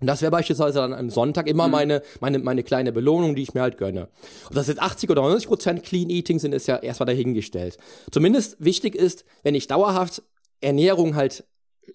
Und 0.00 0.06
das 0.06 0.22
wäre 0.22 0.30
beispielsweise 0.30 0.78
dann 0.78 0.94
am 0.94 1.10
Sonntag 1.10 1.46
immer 1.46 1.66
mhm. 1.66 1.72
meine, 1.72 2.02
meine, 2.20 2.38
meine 2.38 2.62
kleine 2.62 2.92
Belohnung, 2.92 3.34
die 3.34 3.42
ich 3.42 3.54
mir 3.54 3.60
halt 3.60 3.78
gönne. 3.78 4.08
Ob 4.46 4.54
das 4.54 4.68
jetzt 4.68 4.80
80 4.80 5.10
oder 5.10 5.22
90 5.22 5.48
Prozent 5.48 5.82
Clean 5.82 6.08
Eating 6.08 6.38
sind, 6.38 6.54
ist 6.54 6.66
ja 6.66 6.76
erstmal 6.76 7.06
dahingestellt. 7.06 7.76
Zumindest 8.10 8.56
wichtig 8.58 8.94
ist, 8.94 9.24
wenn 9.42 9.54
ich 9.54 9.66
dauerhaft 9.66 10.22
Ernährung 10.60 11.16
halt 11.16 11.44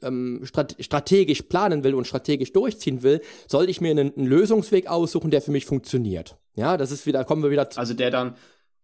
ähm, 0.01 0.41
strategisch 0.45 1.43
planen 1.43 1.83
will 1.83 1.93
und 1.93 2.05
strategisch 2.05 2.53
durchziehen 2.53 3.03
will, 3.03 3.21
sollte 3.47 3.71
ich 3.71 3.81
mir 3.81 3.91
einen, 3.91 4.15
einen 4.15 4.27
Lösungsweg 4.27 4.87
aussuchen, 4.87 5.31
der 5.31 5.41
für 5.41 5.51
mich 5.51 5.65
funktioniert. 5.65 6.37
Ja, 6.55 6.77
das 6.77 6.91
ist 6.91 7.05
wieder, 7.05 7.23
kommen 7.23 7.43
wir 7.43 7.51
wieder 7.51 7.69
zu. 7.69 7.79
Also 7.79 7.93
der 7.93 8.11
dann, 8.11 8.35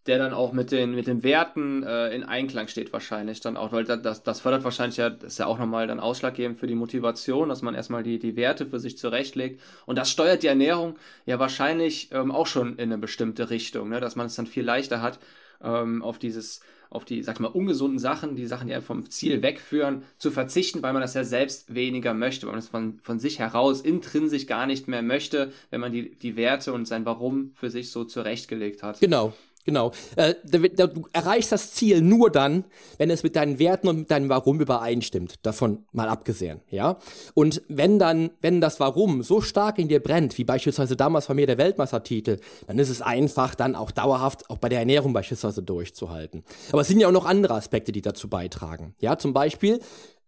der 0.07 0.17
dann 0.17 0.33
auch 0.33 0.51
mit 0.51 0.71
den, 0.71 0.95
mit 0.95 1.07
den 1.07 1.23
Werten 1.23 1.83
äh, 1.83 2.13
in 2.15 2.23
Einklang 2.23 2.67
steht 2.67 2.91
wahrscheinlich 2.91 3.39
dann 3.39 3.55
auch, 3.55 3.71
weil 3.71 3.83
das, 3.83 4.23
das 4.23 4.41
fördert 4.41 4.63
wahrscheinlich 4.63 4.97
ja, 4.97 5.07
ist 5.07 5.37
ja 5.37 5.45
auch 5.45 5.59
nochmal 5.59 5.85
dann 5.87 5.99
ausschlaggebend 5.99 6.57
für 6.57 6.67
die 6.67 6.75
Motivation, 6.75 7.49
dass 7.49 7.61
man 7.61 7.75
erstmal 7.75 8.01
die, 8.01 8.17
die 8.17 8.35
Werte 8.35 8.65
für 8.65 8.79
sich 8.79 8.97
zurechtlegt 8.97 9.61
und 9.85 9.97
das 9.97 10.09
steuert 10.09 10.41
die 10.41 10.47
Ernährung 10.47 10.95
ja 11.25 11.37
wahrscheinlich 11.37 12.09
ähm, 12.11 12.31
auch 12.31 12.47
schon 12.47 12.77
in 12.77 12.91
eine 12.91 12.97
bestimmte 12.97 13.51
Richtung, 13.51 13.89
ne? 13.89 13.99
dass 13.99 14.15
man 14.15 14.25
es 14.25 14.35
dann 14.35 14.47
viel 14.47 14.63
leichter 14.63 15.01
hat, 15.01 15.19
ähm, 15.63 16.01
auf 16.01 16.17
dieses, 16.17 16.61
auf 16.89 17.05
die, 17.05 17.23
sag 17.23 17.35
ich 17.35 17.39
mal, 17.39 17.47
ungesunden 17.47 17.99
Sachen, 17.99 18.35
die 18.35 18.47
Sachen, 18.47 18.67
die 18.67 18.73
einem 18.73 18.83
vom 18.83 19.09
Ziel 19.09 19.41
wegführen, 19.41 20.03
zu 20.17 20.31
verzichten, 20.31 20.81
weil 20.83 20.93
man 20.93 21.01
das 21.01 21.13
ja 21.13 21.23
selbst 21.23 21.73
weniger 21.73 22.13
möchte, 22.13 22.47
weil 22.47 22.53
man 22.53 22.59
es 22.59 22.67
von, 22.67 22.99
von 23.01 23.19
sich 23.19 23.39
heraus 23.39 23.81
intrinsisch 23.81 24.45
gar 24.47 24.65
nicht 24.65 24.87
mehr 24.87 25.01
möchte, 25.01 25.51
wenn 25.69 25.79
man 25.79 25.91
die, 25.91 26.15
die 26.15 26.35
Werte 26.35 26.73
und 26.73 26.87
sein 26.87 27.05
Warum 27.05 27.51
für 27.55 27.69
sich 27.69 27.91
so 27.91 28.03
zurechtgelegt 28.03 28.83
hat. 28.83 28.99
Genau, 28.99 29.33
Genau. 29.65 29.91
Äh, 30.15 30.35
du 30.43 31.07
erreichst 31.13 31.51
das 31.51 31.73
Ziel 31.73 32.01
nur 32.01 32.31
dann, 32.31 32.65
wenn 32.97 33.09
es 33.09 33.23
mit 33.23 33.35
deinen 33.35 33.59
Werten 33.59 33.87
und 33.87 33.97
mit 33.97 34.11
deinem 34.11 34.29
Warum 34.29 34.59
übereinstimmt. 34.59 35.35
Davon 35.43 35.85
mal 35.91 36.09
abgesehen, 36.09 36.61
ja. 36.69 36.97
Und 37.33 37.61
wenn 37.67 37.99
dann, 37.99 38.31
wenn 38.41 38.61
das 38.61 38.79
Warum 38.79 39.23
so 39.23 39.41
stark 39.41 39.77
in 39.77 39.87
dir 39.87 40.01
brennt, 40.01 40.37
wie 40.37 40.43
beispielsweise 40.43 40.95
damals 40.95 41.27
bei 41.27 41.33
mir 41.33 41.47
der 41.47 41.57
Weltmeistertitel, 41.57 42.39
dann 42.67 42.79
ist 42.79 42.89
es 42.89 43.01
einfach, 43.01 43.55
dann 43.55 43.75
auch 43.75 43.91
dauerhaft, 43.91 44.49
auch 44.49 44.57
bei 44.57 44.69
der 44.69 44.79
Ernährung 44.79 45.13
beispielsweise 45.13 45.61
durchzuhalten. 45.61 46.43
Aber 46.71 46.81
es 46.81 46.87
sind 46.87 46.99
ja 46.99 47.07
auch 47.07 47.11
noch 47.11 47.25
andere 47.25 47.53
Aspekte, 47.53 47.91
die 47.91 48.01
dazu 48.01 48.29
beitragen. 48.29 48.95
Ja, 48.99 49.17
zum 49.17 49.33
Beispiel 49.33 49.79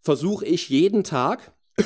versuche 0.01 0.45
ich 0.45 0.69
jeden 0.69 1.03
Tag 1.03 1.53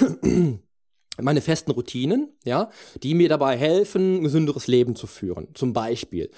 meine 1.22 1.42
festen 1.42 1.72
Routinen, 1.72 2.30
ja, 2.44 2.70
die 3.02 3.14
mir 3.14 3.30
dabei 3.30 3.58
helfen, 3.58 4.18
ein 4.18 4.24
gesünderes 4.24 4.68
Leben 4.68 4.96
zu 4.96 5.08
führen. 5.08 5.48
Zum 5.54 5.74
Beispiel 5.74 6.30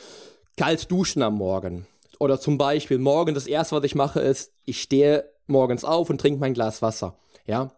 kalt 0.60 0.91
duschen 0.91 1.22
am 1.22 1.36
Morgen. 1.36 1.88
Oder 2.19 2.38
zum 2.38 2.58
Beispiel 2.58 2.98
morgen 2.98 3.34
das 3.34 3.48
erste, 3.48 3.78
was 3.78 3.84
ich 3.86 3.95
mache, 3.95 4.19
ist, 4.19 4.52
ich 4.65 4.82
stehe 4.82 5.24
morgens 5.48 5.86
auf 5.86 6.10
und 6.10 6.19
trinke 6.19 6.41
mein 6.41 6.54
Glas 6.54 6.82
Wasser. 6.82 7.17
Ja. 7.45 7.72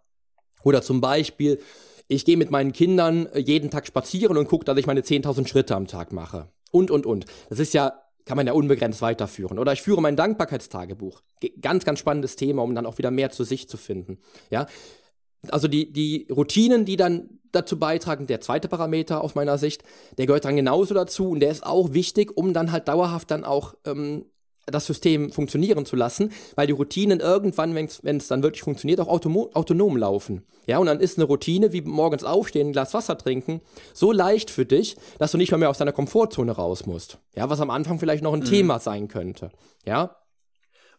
Oder 0.63 0.82
zum 0.82 1.00
Beispiel, 1.00 1.60
ich 2.08 2.26
gehe 2.26 2.38
mit 2.38 2.50
meinen 2.50 2.74
Kindern 2.74 3.30
jeden 3.36 3.70
Tag 3.70 3.86
spazieren 3.86 4.36
und 4.36 4.48
gucke, 4.48 4.65
dass 4.65 4.80
ich 4.80 4.88
meine 4.88 5.02
10.000 5.02 5.48
Schritte 5.48 5.76
am 5.76 5.86
Tag 5.86 6.12
mache. 6.12 6.48
Und, 6.72 6.89
und, 6.89 7.06
und. 7.06 7.28
Das 7.50 7.60
ist 7.60 7.76
ja, 7.76 7.94
kann 8.26 8.36
man 8.36 8.48
ja 8.48 8.54
unbegrenzt 8.54 9.04
weiterführen. 9.04 9.60
Oder 9.60 9.74
ich 9.74 9.84
führe 9.84 10.02
mein 10.02 10.15
Dankbarkeitstagebuch. 10.15 11.22
Ganz, 11.62 11.86
ganz 11.86 12.00
spannendes 12.00 12.36
Thema, 12.36 12.63
um 12.63 12.74
dann 12.74 12.88
auch 12.88 12.98
wieder 12.98 13.12
mehr 13.12 13.30
zu 13.30 13.44
sich 13.44 13.70
zu 13.70 13.78
finden. 13.78 14.17
Ja 14.50 14.65
also 15.50 15.67
die, 15.67 15.91
die 15.91 16.28
Routinen, 16.30 16.86
die 16.86 16.98
dann 16.98 17.31
dazu 17.52 17.78
beitragen, 17.78 18.28
der 18.28 18.42
zweite 18.42 18.68
Parameter 18.68 19.24
aus 19.24 19.36
meiner 19.36 19.58
Sicht, 19.58 19.84
der 20.18 20.26
gehört 20.26 20.46
dann 20.46 20.56
genauso 20.56 20.94
dazu 20.94 21.30
und 21.30 21.40
der 21.40 21.52
ist 21.52 21.66
auch 21.66 21.94
wichtig, 21.94 22.36
um 22.36 22.54
dann 22.54 22.72
halt 22.72 22.88
dauerhaft 22.88 23.32
dann 23.32 23.44
auch 23.44 23.76
ähm, 23.86 24.26
das 24.68 24.86
System 24.86 25.32
funktionieren 25.32 25.86
zu 25.86 25.96
lassen, 25.96 26.32
weil 26.56 26.68
die 26.68 26.74
Routinen 26.74 27.20
irgendwann, 27.20 27.76
wenn 27.76 28.18
es 28.18 28.28
dann 28.28 28.44
wirklich 28.44 28.64
funktioniert, 28.64 29.00
auch 29.00 29.08
autonom 29.08 29.98
laufen. 29.98 30.46
Ja, 30.68 30.78
und 30.78 30.86
dann 30.86 31.00
ist 31.00 31.18
eine 31.18 31.26
Routine 31.26 31.74
wie 31.74 31.82
morgens 31.82 32.24
aufstehen, 32.24 32.70
ein 32.70 32.74
Glas 32.74 32.94
Wasser 32.94 33.18
trinken, 33.18 33.62
so 33.94 34.12
leicht 34.12 34.52
für 34.52 34.66
dich, 34.66 34.96
dass 35.18 35.32
du 35.32 35.38
nicht 35.38 35.52
mal 35.52 35.58
mehr 35.58 35.70
aus 35.70 35.80
deiner 35.80 35.92
Komfortzone 35.92 36.52
raus 36.52 36.86
musst. 36.86 37.18
Ja, 37.36 37.50
was 37.50 37.60
am 37.60 37.72
Anfang 37.72 38.00
vielleicht 38.00 38.24
noch 38.24 38.34
ein 38.34 38.42
mhm. 38.42 38.46
Thema 38.46 38.80
sein 38.80 39.08
könnte. 39.08 39.52
Ja. 39.86 40.18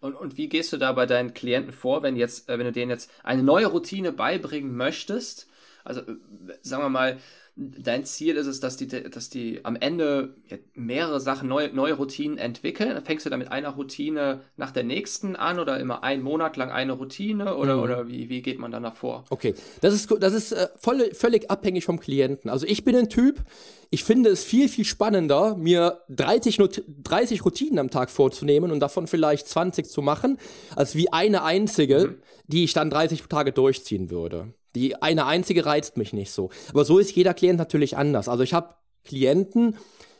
Und, 0.00 0.16
und 0.16 0.36
wie 0.36 0.48
gehst 0.48 0.72
du 0.72 0.78
da 0.78 0.90
bei 0.92 1.06
deinen 1.06 1.32
Klienten 1.32 1.72
vor, 1.72 2.02
wenn 2.02 2.16
jetzt, 2.16 2.48
äh, 2.48 2.58
wenn 2.58 2.66
du 2.66 2.72
denen 2.72 2.90
jetzt 2.90 3.08
eine 3.22 3.44
neue 3.44 3.66
Routine 3.66 4.12
beibringen 4.12 4.76
möchtest? 4.76 5.46
Also, 5.84 6.00
äh, 6.00 6.16
sagen 6.62 6.82
wir 6.82 6.88
mal, 6.88 7.18
dein 7.54 8.04
Ziel 8.04 8.36
ist 8.36 8.46
es, 8.46 8.60
dass 8.60 8.76
die, 8.76 8.86
dass 8.86 9.28
die 9.28 9.64
am 9.64 9.76
Ende 9.76 10.34
mehrere 10.74 11.20
Sachen, 11.20 11.48
neue, 11.48 11.68
neue 11.74 11.94
Routinen 11.94 12.38
entwickeln. 12.38 12.98
Fängst 13.04 13.26
du 13.26 13.30
da 13.30 13.36
mit 13.36 13.52
einer 13.52 13.70
Routine 13.70 14.40
nach 14.56 14.70
der 14.70 14.84
nächsten 14.84 15.36
an 15.36 15.58
oder 15.58 15.78
immer 15.78 16.02
einen 16.02 16.22
Monat 16.22 16.56
lang 16.56 16.70
eine 16.70 16.92
Routine 16.92 17.56
oder, 17.56 17.76
mhm. 17.76 17.82
oder 17.82 18.08
wie, 18.08 18.30
wie 18.30 18.40
geht 18.40 18.58
man 18.58 18.70
dann 18.70 18.82
davor? 18.82 19.24
Okay, 19.28 19.54
das 19.82 19.92
ist, 19.92 20.10
das 20.20 20.32
ist 20.32 20.52
äh, 20.52 20.68
voll, 20.76 21.12
völlig 21.12 21.50
abhängig 21.50 21.84
vom 21.84 22.00
Klienten. 22.00 22.50
Also 22.50 22.66
ich 22.66 22.84
bin 22.84 22.96
ein 22.96 23.10
Typ, 23.10 23.44
ich 23.90 24.04
finde 24.04 24.30
es 24.30 24.44
viel, 24.44 24.70
viel 24.70 24.86
spannender, 24.86 25.54
mir 25.54 26.00
30, 26.08 26.58
30 27.02 27.44
Routinen 27.44 27.78
am 27.78 27.90
Tag 27.90 28.08
vorzunehmen 28.08 28.70
und 28.70 28.80
davon 28.80 29.06
vielleicht 29.06 29.46
20 29.46 29.86
zu 29.86 30.00
machen, 30.00 30.38
als 30.74 30.94
wie 30.94 31.12
eine 31.12 31.42
einzige, 31.42 31.98
mhm. 31.98 32.14
die 32.46 32.64
ich 32.64 32.72
dann 32.72 32.88
30 32.88 33.24
Tage 33.24 33.52
durchziehen 33.52 34.10
würde. 34.10 34.54
Die 34.74 35.00
eine 35.02 35.26
einzige 35.26 35.66
reizt 35.66 35.96
mich 35.96 36.12
nicht 36.12 36.32
so. 36.32 36.50
Aber 36.70 36.84
so 36.84 36.98
ist 36.98 37.14
jeder 37.14 37.34
Klient 37.34 37.58
natürlich 37.58 37.96
anders. 37.96 38.28
Also 38.28 38.42
ich 38.42 38.54
habe 38.54 38.74
Klienten, 39.04 39.76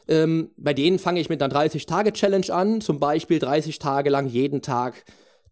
ähm, 0.08 0.50
bei 0.56 0.74
denen 0.74 0.98
fange 0.98 1.20
ich 1.20 1.28
mit 1.28 1.42
einer 1.42 1.54
30-Tage-Challenge 1.54 2.52
an, 2.52 2.80
zum 2.80 2.98
Beispiel 2.98 3.38
30 3.38 3.78
Tage 3.78 4.10
lang 4.10 4.26
jeden 4.26 4.62
Tag 4.62 5.04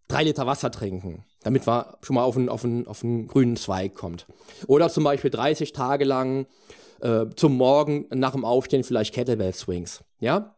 drei 0.09 0.25
Liter 0.25 0.47
Wasser 0.47 0.71
trinken, 0.71 1.25
damit 1.43 1.67
man 1.67 1.85
schon 2.03 2.15
mal 2.15 2.25
auf 2.25 2.37
einen, 2.37 2.49
auf 2.49 2.65
einen, 2.65 2.87
auf 2.87 3.05
einen 3.05 3.29
grünen 3.29 3.57
Zweig 3.57 3.95
kommt. 3.95 4.27
Oder 4.67 4.89
zum 4.89 5.05
Beispiel 5.05 5.31
30 5.31 5.73
Tage 5.73 6.05
lang 6.05 6.47
äh, 7.01 7.27
zum 7.37 7.57
Morgen 7.57 8.07
nach 8.13 8.33
dem 8.33 8.45
Aufstehen 8.45 8.85
vielleicht 8.85 9.15
Kettlebell 9.15 9.55
Swings. 9.55 10.03
Ja? 10.19 10.57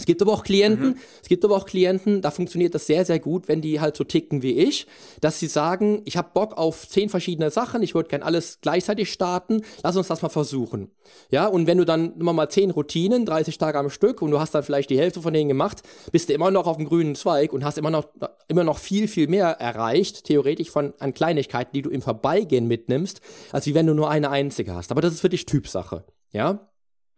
Es 0.00 0.06
gibt 0.06 0.22
aber 0.22 0.32
auch 0.32 0.42
Klienten, 0.42 0.88
mhm. 0.88 0.96
es 1.22 1.28
gibt 1.28 1.44
aber 1.44 1.56
auch 1.56 1.66
Klienten, 1.66 2.22
da 2.22 2.30
funktioniert 2.30 2.74
das 2.74 2.86
sehr, 2.86 3.04
sehr 3.04 3.20
gut, 3.20 3.48
wenn 3.48 3.60
die 3.60 3.80
halt 3.80 3.96
so 3.96 4.04
ticken 4.04 4.42
wie 4.42 4.58
ich, 4.58 4.86
dass 5.20 5.38
sie 5.38 5.46
sagen, 5.46 6.00
ich 6.06 6.16
habe 6.16 6.30
Bock 6.32 6.56
auf 6.56 6.88
zehn 6.88 7.10
verschiedene 7.10 7.50
Sachen, 7.50 7.82
ich 7.82 7.94
würde 7.94 8.08
gern 8.08 8.22
alles 8.22 8.60
gleichzeitig 8.62 9.12
starten, 9.12 9.60
lass 9.82 9.96
uns 9.96 10.08
das 10.08 10.22
mal 10.22 10.30
versuchen. 10.30 10.90
Ja, 11.30 11.46
und 11.46 11.66
wenn 11.66 11.76
du 11.76 11.84
dann 11.84 12.18
immer 12.18 12.32
mal 12.32 12.48
zehn 12.48 12.70
Routinen, 12.70 13.26
30 13.26 13.58
Tage 13.58 13.78
am 13.78 13.90
Stück 13.90 14.22
und 14.22 14.30
du 14.30 14.40
hast 14.40 14.54
dann 14.54 14.62
vielleicht 14.62 14.88
die 14.88 14.98
Hälfte 14.98 15.20
von 15.20 15.34
denen 15.34 15.48
gemacht, 15.48 15.82
bist 16.12 16.30
du 16.30 16.32
immer 16.32 16.50
noch 16.50 16.66
auf 16.66 16.78
dem 16.78 16.86
grünen 16.86 17.14
Zweig 17.14 17.52
und 17.52 17.62
hast 17.62 17.76
immer 17.76 17.90
noch, 17.90 18.08
immer 18.48 18.64
noch 18.64 18.78
viel, 18.78 19.06
viel 19.06 19.28
mehr 19.28 19.48
erreicht, 19.48 20.24
theoretisch 20.24 20.70
von, 20.70 20.94
an 20.98 21.12
Kleinigkeiten, 21.12 21.72
die 21.74 21.82
du 21.82 21.90
im 21.90 22.00
Vorbeigehen 22.00 22.66
mitnimmst, 22.66 23.20
als 23.52 23.66
wie 23.66 23.74
wenn 23.74 23.86
du 23.86 23.94
nur 23.94 24.10
eine 24.10 24.30
einzige 24.30 24.74
hast. 24.74 24.90
Aber 24.90 25.02
das 25.02 25.12
ist 25.12 25.20
für 25.20 25.28
dich 25.28 25.44
Typsache. 25.44 26.04
Ja? 26.32 26.69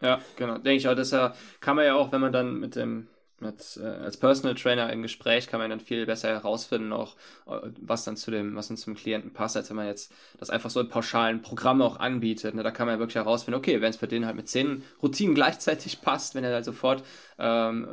Ja, 0.02 0.20
genau. 0.36 0.54
Denke 0.54 0.74
ich 0.74 0.88
auch. 0.88 0.94
Das 0.94 1.10
ja, 1.10 1.34
kann 1.60 1.76
man 1.76 1.86
ja 1.86 1.94
auch, 1.94 2.12
wenn 2.12 2.20
man 2.20 2.32
dann 2.32 2.58
mit 2.58 2.76
dem 2.76 3.08
mit, 3.42 3.78
äh, 3.82 3.86
als 3.86 4.16
Personal 4.16 4.54
Trainer 4.54 4.92
im 4.92 5.02
Gespräch 5.02 5.48
kann 5.48 5.60
man 5.60 5.68
dann 5.68 5.80
viel 5.80 6.06
besser 6.06 6.28
herausfinden, 6.28 6.92
auch 6.92 7.16
äh, 7.46 7.70
was 7.80 8.04
dann 8.04 8.16
zu 8.16 8.30
dem, 8.30 8.54
was 8.54 8.68
dann 8.68 8.76
zum 8.76 8.94
Klienten 8.94 9.32
passt, 9.32 9.56
als 9.56 9.68
wenn 9.68 9.76
man 9.76 9.86
jetzt 9.86 10.12
das 10.38 10.48
einfach 10.48 10.70
so 10.70 10.80
in 10.80 10.88
pauschalen 10.88 11.42
Programmen 11.42 11.82
auch 11.82 11.98
anbietet. 11.98 12.54
Ne? 12.54 12.62
Da 12.62 12.70
kann 12.70 12.86
man 12.86 12.96
ja 12.96 12.98
wirklich 13.00 13.16
herausfinden, 13.16 13.58
okay, 13.58 13.80
wenn 13.80 13.90
es 13.90 13.96
für 13.96 14.08
den 14.08 14.26
halt 14.26 14.36
mit 14.36 14.48
zehn 14.48 14.82
Routinen 15.02 15.34
gleichzeitig 15.34 16.00
passt, 16.00 16.34
wenn 16.34 16.44
er 16.44 16.54
halt 16.54 16.64
sofort 16.64 17.02
ähm, 17.38 17.88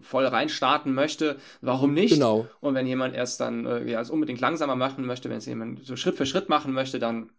voll 0.00 0.26
reinstarten 0.26 0.94
möchte, 0.94 1.36
warum 1.62 1.94
nicht? 1.94 2.14
Genau. 2.14 2.46
Und 2.60 2.74
wenn 2.74 2.86
jemand 2.86 3.14
erst 3.14 3.40
dann 3.40 3.66
äh, 3.66 3.90
ja, 3.90 4.00
es 4.00 4.10
unbedingt 4.10 4.40
langsamer 4.40 4.76
machen 4.76 5.06
möchte, 5.06 5.30
wenn 5.30 5.38
es 5.38 5.46
jemand 5.46 5.84
so 5.84 5.96
Schritt 5.96 6.16
für 6.16 6.26
Schritt 6.26 6.48
machen 6.48 6.72
möchte, 6.72 6.98
dann 6.98 7.30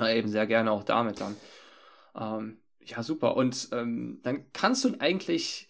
äh, 0.00 0.16
eben 0.18 0.28
sehr 0.28 0.46
gerne 0.46 0.70
auch 0.70 0.84
damit 0.84 1.20
dann. 1.20 1.36
Ähm, 2.14 2.61
ja, 2.86 3.02
super. 3.02 3.36
Und 3.36 3.68
ähm, 3.72 4.20
dann 4.22 4.44
kannst 4.52 4.84
du 4.84 4.94
eigentlich, 4.98 5.68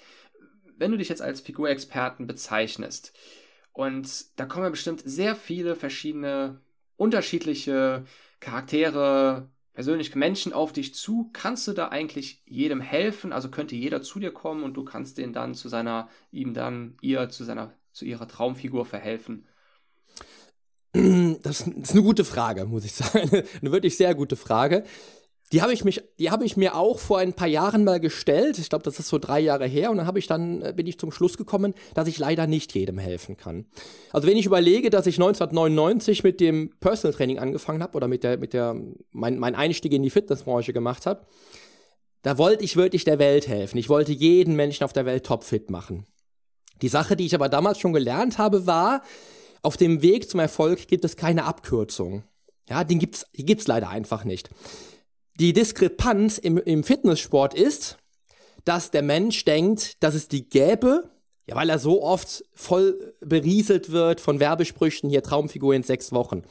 wenn 0.76 0.90
du 0.90 0.98
dich 0.98 1.08
jetzt 1.08 1.22
als 1.22 1.40
Figurexperten 1.40 2.26
bezeichnest, 2.26 3.12
und 3.72 4.38
da 4.38 4.44
kommen 4.44 4.64
ja 4.64 4.70
bestimmt 4.70 5.02
sehr 5.04 5.34
viele 5.34 5.76
verschiedene, 5.76 6.60
unterschiedliche 6.96 8.04
Charaktere, 8.40 9.48
persönliche 9.72 10.18
Menschen 10.18 10.52
auf 10.52 10.72
dich 10.72 10.94
zu. 10.94 11.30
Kannst 11.32 11.66
du 11.66 11.72
da 11.72 11.88
eigentlich 11.88 12.42
jedem 12.44 12.80
helfen? 12.80 13.32
Also 13.32 13.50
könnte 13.50 13.74
jeder 13.74 14.02
zu 14.02 14.18
dir 14.18 14.30
kommen 14.30 14.62
und 14.62 14.74
du 14.74 14.84
kannst 14.84 15.16
den 15.18 15.32
dann 15.32 15.54
zu 15.54 15.68
seiner, 15.68 16.08
ihm 16.30 16.52
dann, 16.52 16.96
ihr 17.00 17.30
zu 17.30 17.44
seiner, 17.44 17.72
zu 17.92 18.04
ihrer 18.04 18.28
Traumfigur 18.28 18.84
verhelfen? 18.84 19.46
Das 20.92 21.62
ist 21.62 21.92
eine 21.92 22.02
gute 22.02 22.24
Frage, 22.24 22.66
muss 22.66 22.84
ich 22.84 22.92
sagen. 22.92 23.30
Eine 23.60 23.72
wirklich 23.72 23.96
sehr 23.96 24.14
gute 24.14 24.36
Frage. 24.36 24.84
Die 25.52 25.60
habe 25.60 25.74
ich 25.74 25.84
mich, 25.84 26.02
die 26.18 26.30
habe 26.30 26.44
ich 26.44 26.56
mir 26.56 26.74
auch 26.74 26.98
vor 26.98 27.18
ein 27.18 27.34
paar 27.34 27.46
Jahren 27.46 27.84
mal 27.84 28.00
gestellt. 28.00 28.58
Ich 28.58 28.70
glaube, 28.70 28.84
das 28.84 28.98
ist 28.98 29.08
so 29.08 29.18
drei 29.18 29.38
Jahre 29.38 29.66
her. 29.66 29.90
Und 29.90 29.98
dann 29.98 30.06
habe 30.06 30.18
ich 30.18 30.26
dann 30.26 30.62
äh, 30.62 30.72
bin 30.74 30.86
ich 30.86 30.98
zum 30.98 31.12
Schluss 31.12 31.36
gekommen, 31.36 31.74
dass 31.94 32.08
ich 32.08 32.18
leider 32.18 32.46
nicht 32.46 32.74
jedem 32.74 32.98
helfen 32.98 33.36
kann. 33.36 33.66
Also 34.12 34.26
wenn 34.26 34.38
ich 34.38 34.46
überlege, 34.46 34.88
dass 34.88 35.06
ich 35.06 35.16
1999 35.16 36.24
mit 36.24 36.40
dem 36.40 36.70
Personal 36.80 37.14
Training 37.14 37.38
angefangen 37.38 37.82
habe 37.82 37.96
oder 37.96 38.08
mit 38.08 38.24
der 38.24 38.38
mit 38.38 38.54
der 38.54 38.76
mein, 39.10 39.38
mein 39.38 39.54
Einstieg 39.54 39.92
in 39.92 40.02
die 40.02 40.10
Fitnessbranche 40.10 40.72
gemacht 40.72 41.04
habe, 41.04 41.26
da 42.22 42.38
wollte 42.38 42.64
ich 42.64 42.76
wirklich 42.76 43.04
der 43.04 43.18
Welt 43.18 43.46
helfen. 43.46 43.76
Ich 43.76 43.88
wollte 43.88 44.12
jeden 44.12 44.56
Menschen 44.56 44.84
auf 44.84 44.92
der 44.92 45.04
Welt 45.04 45.26
topfit 45.26 45.70
machen. 45.70 46.06
Die 46.80 46.88
Sache, 46.88 47.14
die 47.14 47.26
ich 47.26 47.34
aber 47.34 47.48
damals 47.48 47.78
schon 47.78 47.92
gelernt 47.92 48.38
habe, 48.38 48.66
war, 48.66 49.02
auf 49.62 49.76
dem 49.76 50.02
Weg 50.02 50.30
zum 50.30 50.40
Erfolg 50.40 50.88
gibt 50.88 51.04
es 51.04 51.16
keine 51.16 51.44
Abkürzung. 51.44 52.24
Ja, 52.68 52.84
den 52.84 52.98
gibt's, 52.98 53.26
die 53.36 53.44
gibt's 53.44 53.66
leider 53.66 53.90
einfach 53.90 54.24
nicht. 54.24 54.50
Die 55.38 55.52
Diskrepanz 55.52 56.38
im, 56.38 56.58
im 56.58 56.84
Fitnesssport 56.84 57.54
ist, 57.54 57.98
dass 58.64 58.90
der 58.90 59.02
Mensch 59.02 59.44
denkt, 59.44 60.02
dass 60.02 60.14
es 60.14 60.28
die 60.28 60.48
gäbe, 60.48 61.10
ja, 61.46 61.56
weil 61.56 61.70
er 61.70 61.78
so 61.78 62.02
oft 62.02 62.44
voll 62.54 63.14
berieselt 63.20 63.90
wird 63.90 64.20
von 64.20 64.38
Werbesprüchen, 64.38 65.10
hier 65.10 65.22
Traumfigur 65.22 65.74
in 65.74 65.82
sechs 65.82 66.12
Wochen. 66.12 66.42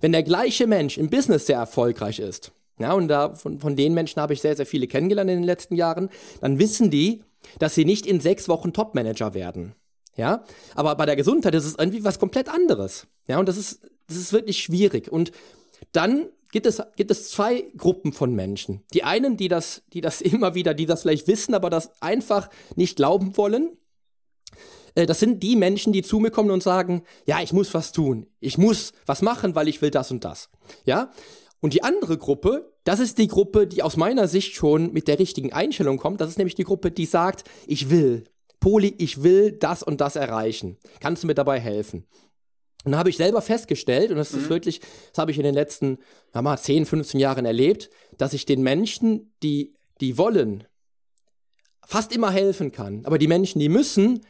Wenn 0.00 0.12
der 0.12 0.24
gleiche 0.24 0.66
Mensch 0.66 0.98
im 0.98 1.10
Business 1.10 1.46
sehr 1.46 1.58
erfolgreich 1.58 2.18
ist, 2.18 2.52
ja, 2.78 2.94
und 2.94 3.08
da 3.08 3.34
von, 3.34 3.60
von 3.60 3.76
den 3.76 3.94
Menschen 3.94 4.20
habe 4.20 4.32
ich 4.32 4.40
sehr, 4.40 4.56
sehr 4.56 4.66
viele 4.66 4.86
kennengelernt 4.88 5.30
in 5.30 5.36
den 5.36 5.44
letzten 5.44 5.76
Jahren, 5.76 6.08
dann 6.40 6.58
wissen 6.58 6.90
die, 6.90 7.22
dass 7.58 7.74
sie 7.74 7.84
nicht 7.84 8.06
in 8.06 8.20
sechs 8.20 8.48
Wochen 8.48 8.72
Topmanager 8.72 9.34
werden. 9.34 9.74
Ja, 10.16 10.44
aber 10.74 10.96
bei 10.96 11.06
der 11.06 11.16
Gesundheit 11.16 11.54
ist 11.54 11.64
es 11.64 11.76
irgendwie 11.78 12.04
was 12.04 12.18
komplett 12.18 12.48
anderes. 12.48 13.06
Ja, 13.28 13.38
und 13.38 13.48
das 13.48 13.56
ist, 13.56 13.80
das 14.08 14.16
ist 14.16 14.32
wirklich 14.32 14.58
schwierig. 14.58 15.10
Und 15.10 15.30
dann 15.92 16.26
gibt 16.52 16.66
es, 16.66 16.82
gibt 16.96 17.10
es 17.10 17.30
zwei 17.30 17.64
Gruppen 17.76 18.12
von 18.12 18.34
Menschen. 18.34 18.82
Die 18.92 19.04
einen, 19.04 19.36
die 19.36 19.48
das, 19.48 19.82
die 19.92 20.00
das 20.00 20.20
immer 20.20 20.54
wieder, 20.54 20.74
die 20.74 20.86
das 20.86 21.02
vielleicht 21.02 21.28
wissen, 21.28 21.54
aber 21.54 21.70
das 21.70 21.90
einfach 22.02 22.48
nicht 22.76 22.96
glauben 22.96 23.36
wollen. 23.36 23.76
Äh, 24.94 25.06
das 25.06 25.20
sind 25.20 25.42
die 25.42 25.56
Menschen, 25.56 25.92
die 25.92 26.02
zu 26.02 26.18
mir 26.18 26.30
kommen 26.30 26.50
und 26.50 26.62
sagen, 26.62 27.02
ja, 27.26 27.40
ich 27.40 27.52
muss 27.52 27.72
was 27.74 27.92
tun. 27.92 28.26
Ich 28.40 28.58
muss 28.58 28.92
was 29.06 29.22
machen, 29.22 29.54
weil 29.54 29.68
ich 29.68 29.82
will 29.82 29.90
das 29.90 30.10
und 30.10 30.24
das. 30.24 30.50
Ja? 30.84 31.10
Und 31.60 31.74
die 31.74 31.82
andere 31.82 32.16
Gruppe, 32.16 32.72
das 32.84 33.00
ist 33.00 33.18
die 33.18 33.28
Gruppe, 33.28 33.66
die 33.66 33.82
aus 33.82 33.96
meiner 33.96 34.28
Sicht 34.28 34.54
schon 34.54 34.92
mit 34.92 35.08
der 35.08 35.18
richtigen 35.18 35.52
Einstellung 35.52 35.98
kommt. 35.98 36.20
Das 36.20 36.30
ist 36.30 36.38
nämlich 36.38 36.54
die 36.54 36.64
Gruppe, 36.64 36.90
die 36.90 37.06
sagt, 37.06 37.44
ich 37.66 37.90
will. 37.90 38.24
Poli, 38.60 38.94
ich 38.98 39.22
will 39.22 39.52
das 39.52 39.82
und 39.82 40.00
das 40.00 40.16
erreichen. 40.16 40.76
Kannst 41.00 41.22
du 41.22 41.26
mir 41.26 41.34
dabei 41.34 41.58
helfen? 41.60 42.06
Und 42.84 42.92
da 42.92 42.98
habe 42.98 43.10
ich 43.10 43.16
selber 43.16 43.42
festgestellt, 43.42 44.10
und 44.10 44.16
das 44.16 44.32
ist 44.32 44.46
mhm. 44.46 44.50
wirklich, 44.50 44.80
das 44.80 45.18
habe 45.18 45.30
ich 45.30 45.36
in 45.36 45.44
den 45.44 45.54
letzten 45.54 45.98
ja 46.34 46.42
mal, 46.42 46.56
10, 46.56 46.86
15 46.86 47.20
Jahren 47.20 47.44
erlebt, 47.44 47.90
dass 48.16 48.32
ich 48.32 48.46
den 48.46 48.62
Menschen, 48.62 49.34
die, 49.42 49.74
die 50.00 50.16
wollen, 50.16 50.64
fast 51.84 52.14
immer 52.14 52.30
helfen 52.30 52.72
kann. 52.72 53.04
Aber 53.04 53.18
die 53.18 53.26
Menschen, 53.26 53.58
die 53.58 53.68
müssen, 53.68 54.24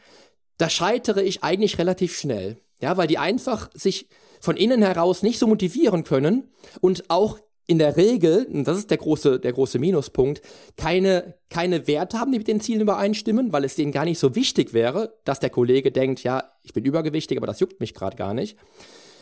da 0.57 0.69
scheitere 0.69 1.21
ich 1.21 1.43
eigentlich 1.43 1.77
relativ 1.77 2.17
schnell. 2.17 2.57
Ja, 2.81 2.97
weil 2.97 3.07
die 3.07 3.19
einfach 3.19 3.69
sich 3.73 4.09
von 4.39 4.57
innen 4.57 4.81
heraus 4.81 5.21
nicht 5.21 5.37
so 5.37 5.45
motivieren 5.45 6.03
können 6.03 6.51
und 6.81 7.09
auch 7.09 7.39
in 7.67 7.79
der 7.79 7.95
Regel, 7.95 8.47
und 8.51 8.65
das 8.65 8.77
ist 8.77 8.89
der 8.89 8.97
große, 8.97 9.39
der 9.39 9.53
große 9.53 9.79
Minuspunkt, 9.79 10.41
keine, 10.77 11.35
keine 11.49 11.87
Werte 11.87 12.19
haben, 12.19 12.31
die 12.31 12.37
mit 12.37 12.47
den 12.47 12.59
Zielen 12.59 12.81
übereinstimmen, 12.81 13.53
weil 13.53 13.63
es 13.63 13.75
denen 13.75 13.91
gar 13.91 14.05
nicht 14.05 14.19
so 14.19 14.35
wichtig 14.35 14.73
wäre, 14.73 15.17
dass 15.23 15.39
der 15.39 15.49
Kollege 15.49 15.91
denkt, 15.91 16.23
ja, 16.23 16.51
ich 16.63 16.73
bin 16.73 16.83
übergewichtig, 16.85 17.37
aber 17.37 17.47
das 17.47 17.59
juckt 17.59 17.79
mich 17.79 17.93
gerade 17.93 18.17
gar 18.17 18.33
nicht. 18.33 18.57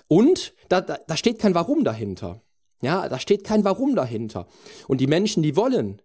Und 0.08 0.54
da, 0.70 0.82
da, 0.82 0.98
da 1.06 1.16
steht 1.16 1.40
kein 1.40 1.54
Warum 1.54 1.84
dahinter. 1.84 2.42
Ja, 2.82 3.10
da 3.10 3.20
steht 3.20 3.44
kein 3.44 3.64
Warum 3.64 3.96
dahinter. 3.96 4.48
Und 4.88 5.02
die 5.02 5.08
Menschen, 5.08 5.44
die 5.44 5.56
wollen, 5.56 6.02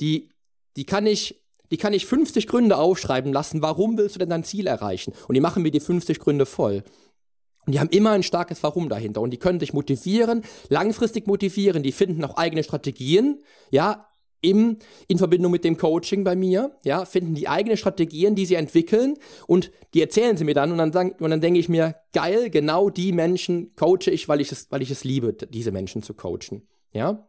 die, 0.00 0.30
die 0.76 0.84
kann 0.84 1.06
ich, 1.06 1.42
die 1.70 1.76
kann 1.76 1.92
ich 1.92 2.06
50 2.06 2.46
Gründe 2.46 2.76
aufschreiben 2.76 3.32
lassen, 3.32 3.62
warum 3.62 3.96
willst 3.98 4.16
du 4.16 4.18
denn 4.18 4.30
dein 4.30 4.44
Ziel 4.44 4.66
erreichen? 4.66 5.12
Und 5.28 5.34
die 5.34 5.40
machen 5.40 5.62
mir 5.62 5.70
die 5.70 5.80
50 5.80 6.18
Gründe 6.18 6.46
voll. 6.46 6.82
Und 7.66 7.74
die 7.74 7.80
haben 7.80 7.90
immer 7.90 8.10
ein 8.10 8.22
starkes 8.22 8.62
Warum 8.62 8.88
dahinter. 8.88 9.20
Und 9.20 9.30
die 9.30 9.38
können 9.38 9.58
dich 9.58 9.72
motivieren, 9.72 10.42
langfristig 10.68 11.26
motivieren, 11.26 11.82
die 11.82 11.92
finden 11.92 12.24
auch 12.24 12.36
eigene 12.36 12.62
Strategien, 12.62 13.42
ja, 13.70 14.08
im, 14.44 14.76
in 15.08 15.18
Verbindung 15.18 15.50
mit 15.50 15.64
dem 15.64 15.78
Coaching 15.78 16.22
bei 16.22 16.36
mir, 16.36 16.76
ja, 16.84 17.06
finden 17.06 17.34
die 17.34 17.48
eigene 17.48 17.76
Strategien, 17.76 18.34
die 18.34 18.44
sie 18.44 18.56
entwickeln 18.56 19.16
und 19.46 19.70
die 19.94 20.02
erzählen 20.02 20.36
sie 20.36 20.44
mir 20.44 20.54
dann 20.54 20.70
und 20.70 20.78
dann, 20.78 20.92
sagen, 20.92 21.14
und 21.18 21.30
dann 21.30 21.40
denke 21.40 21.58
ich 21.58 21.68
mir, 21.68 21.96
geil, 22.12 22.50
genau 22.50 22.90
die 22.90 23.12
Menschen 23.12 23.74
coache 23.74 24.10
ich, 24.10 24.28
weil 24.28 24.42
ich 24.42 24.52
es, 24.52 24.70
weil 24.70 24.82
ich 24.82 24.90
es 24.90 25.02
liebe, 25.02 25.32
diese 25.32 25.72
Menschen 25.72 26.02
zu 26.02 26.12
coachen, 26.14 26.68
ja. 26.92 27.26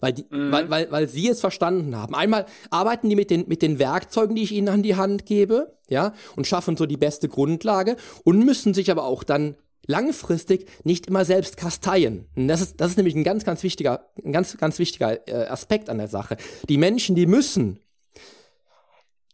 Weil, 0.00 0.12
die, 0.12 0.26
mhm. 0.30 0.52
weil, 0.52 0.70
weil, 0.70 0.90
weil 0.90 1.08
sie 1.08 1.28
es 1.28 1.40
verstanden 1.40 1.96
haben. 1.96 2.14
Einmal 2.14 2.46
arbeiten 2.70 3.08
die 3.08 3.16
mit 3.16 3.30
den, 3.30 3.46
mit 3.48 3.62
den 3.62 3.78
Werkzeugen, 3.78 4.36
die 4.36 4.42
ich 4.42 4.52
ihnen 4.52 4.68
an 4.68 4.82
die 4.82 4.96
Hand 4.96 5.26
gebe, 5.26 5.76
ja, 5.88 6.14
und 6.36 6.46
schaffen 6.46 6.76
so 6.76 6.86
die 6.86 6.96
beste 6.96 7.28
Grundlage 7.28 7.96
und 8.24 8.44
müssen 8.44 8.74
sich 8.74 8.90
aber 8.90 9.04
auch 9.04 9.24
dann 9.24 9.56
langfristig 9.86 10.66
nicht 10.84 11.06
immer 11.06 11.24
selbst 11.24 11.56
kasteien. 11.56 12.26
Und 12.36 12.48
das 12.48 12.60
ist, 12.60 12.80
das 12.80 12.92
ist 12.92 12.96
nämlich 12.96 13.14
ein 13.14 13.24
ganz, 13.24 13.44
ganz 13.44 13.62
wichtiger, 13.62 14.10
ein 14.24 14.32
ganz, 14.32 14.56
ganz 14.56 14.78
wichtiger 14.78 15.26
äh, 15.28 15.46
Aspekt 15.48 15.90
an 15.90 15.98
der 15.98 16.08
Sache. 16.08 16.36
Die 16.68 16.78
Menschen, 16.78 17.16
die 17.16 17.26
müssen, 17.26 17.80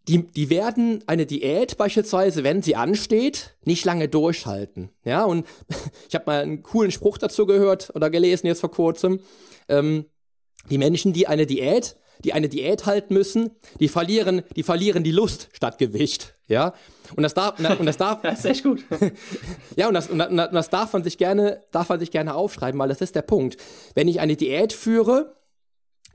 die, 0.09 0.22
die 0.22 0.51
werden 0.51 1.03
eine 1.07 1.27
Diät 1.27 1.77
beispielsweise, 1.77 2.44
wenn 2.44 2.62
sie 2.62 2.77
ansteht, 2.77 3.57
nicht 3.64 3.85
lange 3.85 4.09
durchhalten. 4.09 4.90
Ja, 5.05 5.25
und 5.25 5.46
ich 6.09 6.14
habe 6.14 6.27
mal 6.27 6.42
einen 6.42 6.62
coolen 6.62 6.92
Spruch 6.92 7.18
dazu 7.18 7.46
gehört 7.46 7.90
oder 7.94 8.09
gelesen 8.09 8.46
jetzt 8.46 8.61
vor 8.61 8.70
kurzem. 8.70 9.20
Ähm, 9.68 10.07
die 10.70 10.79
Menschen, 10.79 11.12
die 11.12 11.26
eine 11.26 11.46
Diät, 11.46 11.96
die 12.24 12.33
eine 12.33 12.48
Diät 12.48 12.87
halten 12.87 13.14
müssen, 13.14 13.50
die 13.81 13.88
verlieren, 13.88 14.42
die 14.55 14.62
verlieren 14.62 15.05
die 15.05 15.11
Lust 15.11 15.48
statt 15.52 15.79
Gewicht. 15.79 16.35
Ja, 16.48 16.74
und 17.16 17.22
das 17.22 17.35
darf, 17.35 17.59
und 17.59 17.87
das 17.87 17.96
darf, 17.96 18.20
das 18.22 18.40
ist 18.40 18.44
echt 18.44 18.62
gut. 18.62 18.85
ja, 19.76 19.88
und 19.88 19.94
das, 19.94 20.09
und 20.09 20.18
das 20.18 20.70
darf 20.70 20.92
man 20.92 21.02
sich 21.02 21.18
gerne, 21.18 21.62
darf 21.72 21.88
man 21.88 21.98
sich 21.98 22.11
gerne 22.11 22.35
aufschreiben, 22.35 22.79
weil 22.79 22.88
das 22.88 23.00
ist 23.00 23.14
der 23.14 23.22
Punkt. 23.22 23.57
Wenn 23.94 24.09
ich 24.09 24.20
eine 24.20 24.37
Diät 24.37 24.72
führe, 24.72 25.37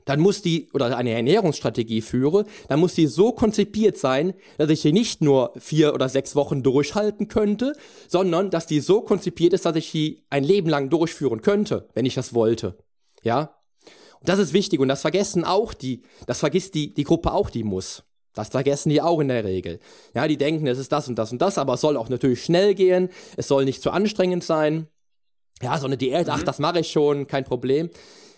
dann 0.04 0.20
muss 0.20 0.42
die, 0.42 0.68
oder 0.72 0.96
eine 0.96 1.12
Ernährungsstrategie 1.12 2.00
führe, 2.00 2.44
dann 2.68 2.80
muss 2.80 2.94
die 2.94 3.06
so 3.06 3.32
konzipiert 3.32 3.96
sein, 3.96 4.34
dass 4.58 4.70
ich 4.70 4.80
sie 4.80 4.92
nicht 4.92 5.22
nur 5.22 5.52
vier 5.56 5.94
oder 5.94 6.08
sechs 6.08 6.34
Wochen 6.34 6.62
durchhalten 6.62 7.28
könnte, 7.28 7.74
sondern 8.08 8.50
dass 8.50 8.66
die 8.66 8.80
so 8.80 9.02
konzipiert 9.02 9.52
ist, 9.52 9.64
dass 9.64 9.76
ich 9.76 9.90
sie 9.90 10.24
ein 10.28 10.44
Leben 10.44 10.68
lang 10.68 10.90
durchführen 10.90 11.40
könnte, 11.40 11.88
wenn 11.94 12.06
ich 12.06 12.14
das 12.14 12.34
wollte. 12.34 12.78
Ja? 13.22 13.54
Das 14.24 14.38
ist 14.38 14.52
wichtig 14.52 14.80
und 14.80 14.88
das 14.88 15.00
vergessen 15.00 15.44
auch 15.44 15.74
die, 15.74 16.02
das 16.26 16.38
vergisst 16.40 16.74
die, 16.74 16.94
die 16.94 17.04
Gruppe 17.04 17.32
auch, 17.32 17.50
die 17.50 17.64
muss. 17.64 18.04
Das 18.34 18.48
vergessen 18.48 18.88
die 18.88 19.02
auch 19.02 19.20
in 19.20 19.28
der 19.28 19.44
Regel. 19.44 19.78
Ja, 20.14 20.26
die 20.26 20.38
denken, 20.38 20.66
es 20.66 20.78
ist 20.78 20.92
das 20.92 21.08
und 21.08 21.18
das 21.18 21.32
und 21.32 21.42
das, 21.42 21.58
aber 21.58 21.74
es 21.74 21.80
soll 21.80 21.96
auch 21.96 22.08
natürlich 22.08 22.42
schnell 22.42 22.74
gehen. 22.74 23.10
Es 23.36 23.48
soll 23.48 23.64
nicht 23.64 23.82
zu 23.82 23.90
anstrengend 23.90 24.42
sein. 24.42 24.88
Ja, 25.62 25.78
so 25.78 25.86
eine 25.86 25.96
Diät, 25.96 26.26
mhm. 26.26 26.32
ach, 26.32 26.42
das 26.42 26.58
mache 26.58 26.80
ich 26.80 26.90
schon, 26.90 27.26
kein 27.26 27.44
Problem. 27.44 27.90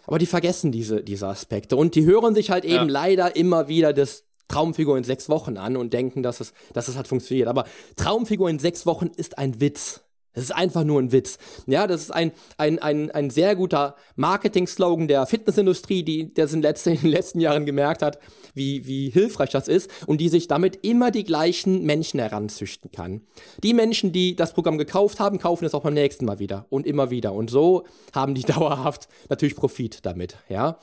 Aber 0.06 0.18
die 0.18 0.26
vergessen 0.26 0.72
diese, 0.72 1.02
diese 1.02 1.28
Aspekte 1.28 1.76
und 1.76 1.94
die 1.94 2.04
hören 2.04 2.34
sich 2.34 2.50
halt 2.50 2.64
eben 2.64 2.74
ja. 2.74 2.92
leider 2.92 3.36
immer 3.36 3.68
wieder 3.68 3.92
das 3.92 4.24
Traumfigur 4.48 4.98
in 4.98 5.04
sechs 5.04 5.28
Wochen 5.28 5.56
an 5.56 5.76
und 5.76 5.92
denken, 5.92 6.22
dass 6.22 6.40
es, 6.40 6.52
dass 6.74 6.88
es 6.88 6.96
halt 6.96 7.08
funktioniert. 7.08 7.48
Aber 7.48 7.64
Traumfigur 7.96 8.50
in 8.50 8.58
sechs 8.58 8.84
Wochen 8.84 9.10
ist 9.16 9.38
ein 9.38 9.60
Witz. 9.60 10.03
Das 10.34 10.44
ist 10.44 10.50
einfach 10.50 10.84
nur 10.84 11.00
ein 11.00 11.12
Witz. 11.12 11.38
Ja, 11.66 11.86
das 11.86 12.02
ist 12.02 12.10
ein, 12.10 12.32
ein, 12.58 12.78
ein, 12.80 13.10
ein 13.10 13.30
sehr 13.30 13.54
guter 13.56 13.94
Marketing-Slogan 14.16 15.08
der 15.08 15.26
Fitnessindustrie, 15.26 16.02
die 16.02 16.34
der 16.34 16.52
in, 16.52 16.60
letzten, 16.60 16.90
in 16.94 17.00
den 17.00 17.10
letzten 17.10 17.40
Jahren 17.40 17.64
gemerkt 17.66 18.02
hat, 18.02 18.18
wie, 18.52 18.86
wie 18.86 19.10
hilfreich 19.10 19.50
das 19.50 19.68
ist 19.68 19.90
und 20.06 20.20
die 20.20 20.28
sich 20.28 20.48
damit 20.48 20.84
immer 20.84 21.10
die 21.10 21.24
gleichen 21.24 21.84
Menschen 21.84 22.20
heranzüchten 22.20 22.90
kann. 22.90 23.22
Die 23.62 23.74
Menschen, 23.74 24.12
die 24.12 24.36
das 24.36 24.52
Programm 24.52 24.78
gekauft 24.78 25.20
haben, 25.20 25.38
kaufen 25.38 25.64
es 25.64 25.74
auch 25.74 25.82
beim 25.82 25.94
nächsten 25.94 26.24
Mal 26.24 26.38
wieder 26.38 26.66
und 26.68 26.86
immer 26.86 27.10
wieder. 27.10 27.32
Und 27.32 27.50
so 27.50 27.84
haben 28.12 28.34
die 28.34 28.42
dauerhaft 28.44 29.08
natürlich 29.28 29.56
Profit 29.56 30.04
damit. 30.04 30.36
Ja. 30.48 30.78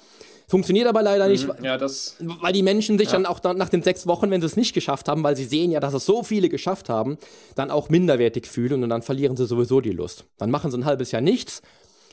Funktioniert 0.51 0.85
aber 0.85 1.01
leider 1.01 1.29
nicht, 1.29 1.47
mhm, 1.47 1.63
ja, 1.63 1.77
das, 1.77 2.17
weil 2.19 2.51
die 2.51 2.61
Menschen 2.61 2.97
sich 2.97 3.07
ja. 3.07 3.13
dann 3.13 3.25
auch 3.25 3.39
dann 3.39 3.55
nach 3.55 3.69
den 3.69 3.83
sechs 3.83 4.05
Wochen, 4.05 4.29
wenn 4.31 4.41
sie 4.41 4.47
es 4.47 4.57
nicht 4.57 4.73
geschafft 4.73 5.07
haben, 5.07 5.23
weil 5.23 5.37
sie 5.37 5.45
sehen 5.45 5.71
ja, 5.71 5.79
dass 5.79 5.93
es 5.93 6.05
so 6.05 6.23
viele 6.23 6.49
geschafft 6.49 6.89
haben, 6.89 7.17
dann 7.55 7.71
auch 7.71 7.87
minderwertig 7.87 8.47
fühlen 8.47 8.83
und 8.83 8.89
dann 8.89 9.01
verlieren 9.01 9.37
sie 9.37 9.45
sowieso 9.45 9.79
die 9.79 9.93
Lust. 9.93 10.25
Dann 10.39 10.51
machen 10.51 10.69
sie 10.69 10.77
ein 10.77 10.83
halbes 10.83 11.13
Jahr 11.13 11.21
nichts, 11.21 11.61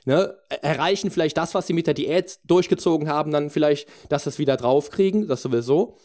ne, 0.05 0.37
erreichen 0.63 1.11
vielleicht 1.11 1.37
das, 1.37 1.53
was 1.57 1.67
sie 1.67 1.73
mit 1.73 1.89
der 1.89 1.95
Diät 1.95 2.39
durchgezogen 2.45 3.09
haben, 3.09 3.33
dann 3.33 3.51
vielleicht, 3.51 3.89
dass 4.09 4.23
sie 4.23 4.31
es 4.31 4.39
wieder 4.39 4.57
draufkriegen, 4.57 5.27
das 5.27 5.43
sowieso. 5.43 5.97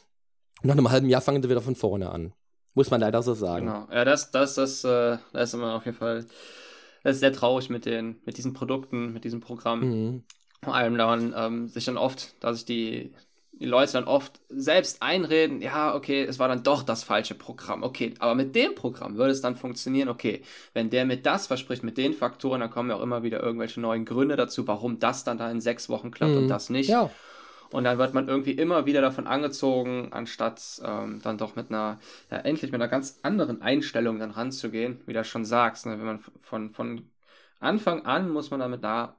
Und 0.64 0.70
nach 0.70 0.74
einem 0.74 0.90
halben 0.90 1.10
Jahr 1.10 1.22
fangen 1.22 1.44
sie 1.44 1.52
wieder 1.52 1.62
von 1.62 1.76
vorne 1.76 2.10
an. 2.10 2.34
Muss 2.74 2.90
man 2.90 3.00
leider 3.00 3.22
so 3.22 3.36
sagen. 3.36 3.68
Genau. 3.68 3.88
Ja, 3.92 4.06
das, 4.06 4.32
das, 4.32 4.56
das, 4.56 4.84
äh, 4.84 5.20
das 5.34 5.50
ist 5.50 5.54
immer 5.54 5.76
auf 5.76 5.86
jeden 5.86 5.98
Fall, 5.98 6.26
das 7.04 7.14
ist 7.14 7.20
sehr 7.20 7.32
traurig 7.32 7.70
mit 7.70 7.86
den, 7.86 8.16
mit 8.26 8.38
diesen 8.38 8.54
Produkten, 8.54 9.14
mit 9.14 9.24
diesem 9.24 9.40
Programm. 9.40 9.82
Mhm 9.82 10.24
allem 10.70 10.98
dann 10.98 11.34
ähm, 11.36 11.68
sich 11.68 11.86
dann 11.86 11.98
oft, 11.98 12.36
dass 12.44 12.58
sich 12.58 12.66
die, 12.66 13.14
die 13.54 13.66
Leute 13.66 13.94
dann 13.94 14.06
oft 14.06 14.40
selbst 14.50 15.02
einreden, 15.02 15.62
ja, 15.62 15.96
okay, 15.96 16.24
es 16.24 16.40
war 16.40 16.48
dann 16.48 16.64
doch 16.64 16.84
das 16.84 17.04
falsche 17.04 17.36
Programm. 17.36 17.84
Okay, 17.84 18.14
aber 18.20 18.36
mit 18.36 18.56
dem 18.56 18.76
Programm 18.76 19.18
würde 19.18 19.32
es 19.32 19.42
dann 19.42 19.56
funktionieren, 19.56 20.10
okay, 20.10 20.42
wenn 20.74 20.90
der 20.90 21.06
mit 21.06 21.26
das 21.26 21.48
verspricht, 21.48 21.84
mit 21.84 21.98
den 21.98 22.14
Faktoren, 22.14 22.62
dann 22.62 22.72
kommen 22.72 22.90
ja 22.90 22.96
auch 22.96 23.02
immer 23.02 23.24
wieder 23.24 23.42
irgendwelche 23.42 23.80
neuen 23.80 24.06
Gründe 24.06 24.36
dazu, 24.36 24.68
warum 24.68 25.00
das 25.00 25.24
dann 25.24 25.38
da 25.38 25.50
in 25.50 25.62
sechs 25.62 25.90
Wochen 25.90 26.12
klappt 26.12 26.34
mhm. 26.34 26.40
und 26.40 26.48
das 26.48 26.70
nicht. 26.70 26.90
Ja. 26.90 27.10
Und 27.72 27.86
dann 27.86 27.98
wird 27.98 28.14
man 28.14 28.28
irgendwie 28.28 28.52
immer 28.52 28.86
wieder 28.86 29.02
davon 29.02 29.26
angezogen, 29.26 30.10
anstatt 30.12 30.62
ähm, 30.86 31.22
dann 31.24 31.40
doch 31.40 31.56
mit 31.56 31.70
einer, 31.70 32.00
ja, 32.30 32.38
endlich 32.38 32.72
mit 32.72 32.80
einer 32.80 32.90
ganz 32.90 33.20
anderen 33.24 33.64
Einstellung 33.64 34.20
dann 34.20 34.30
ranzugehen, 34.30 35.02
wie 35.08 35.14
du 35.14 35.24
schon 35.24 35.44
sagst. 35.44 35.88
Ne? 35.88 35.98
Wenn 35.98 36.06
man 36.06 36.20
von, 36.40 36.70
von 36.70 37.10
Anfang 37.60 38.06
an 38.06 38.30
muss 38.30 38.52
man 38.52 38.60
damit 38.60 38.84
da 38.84 39.16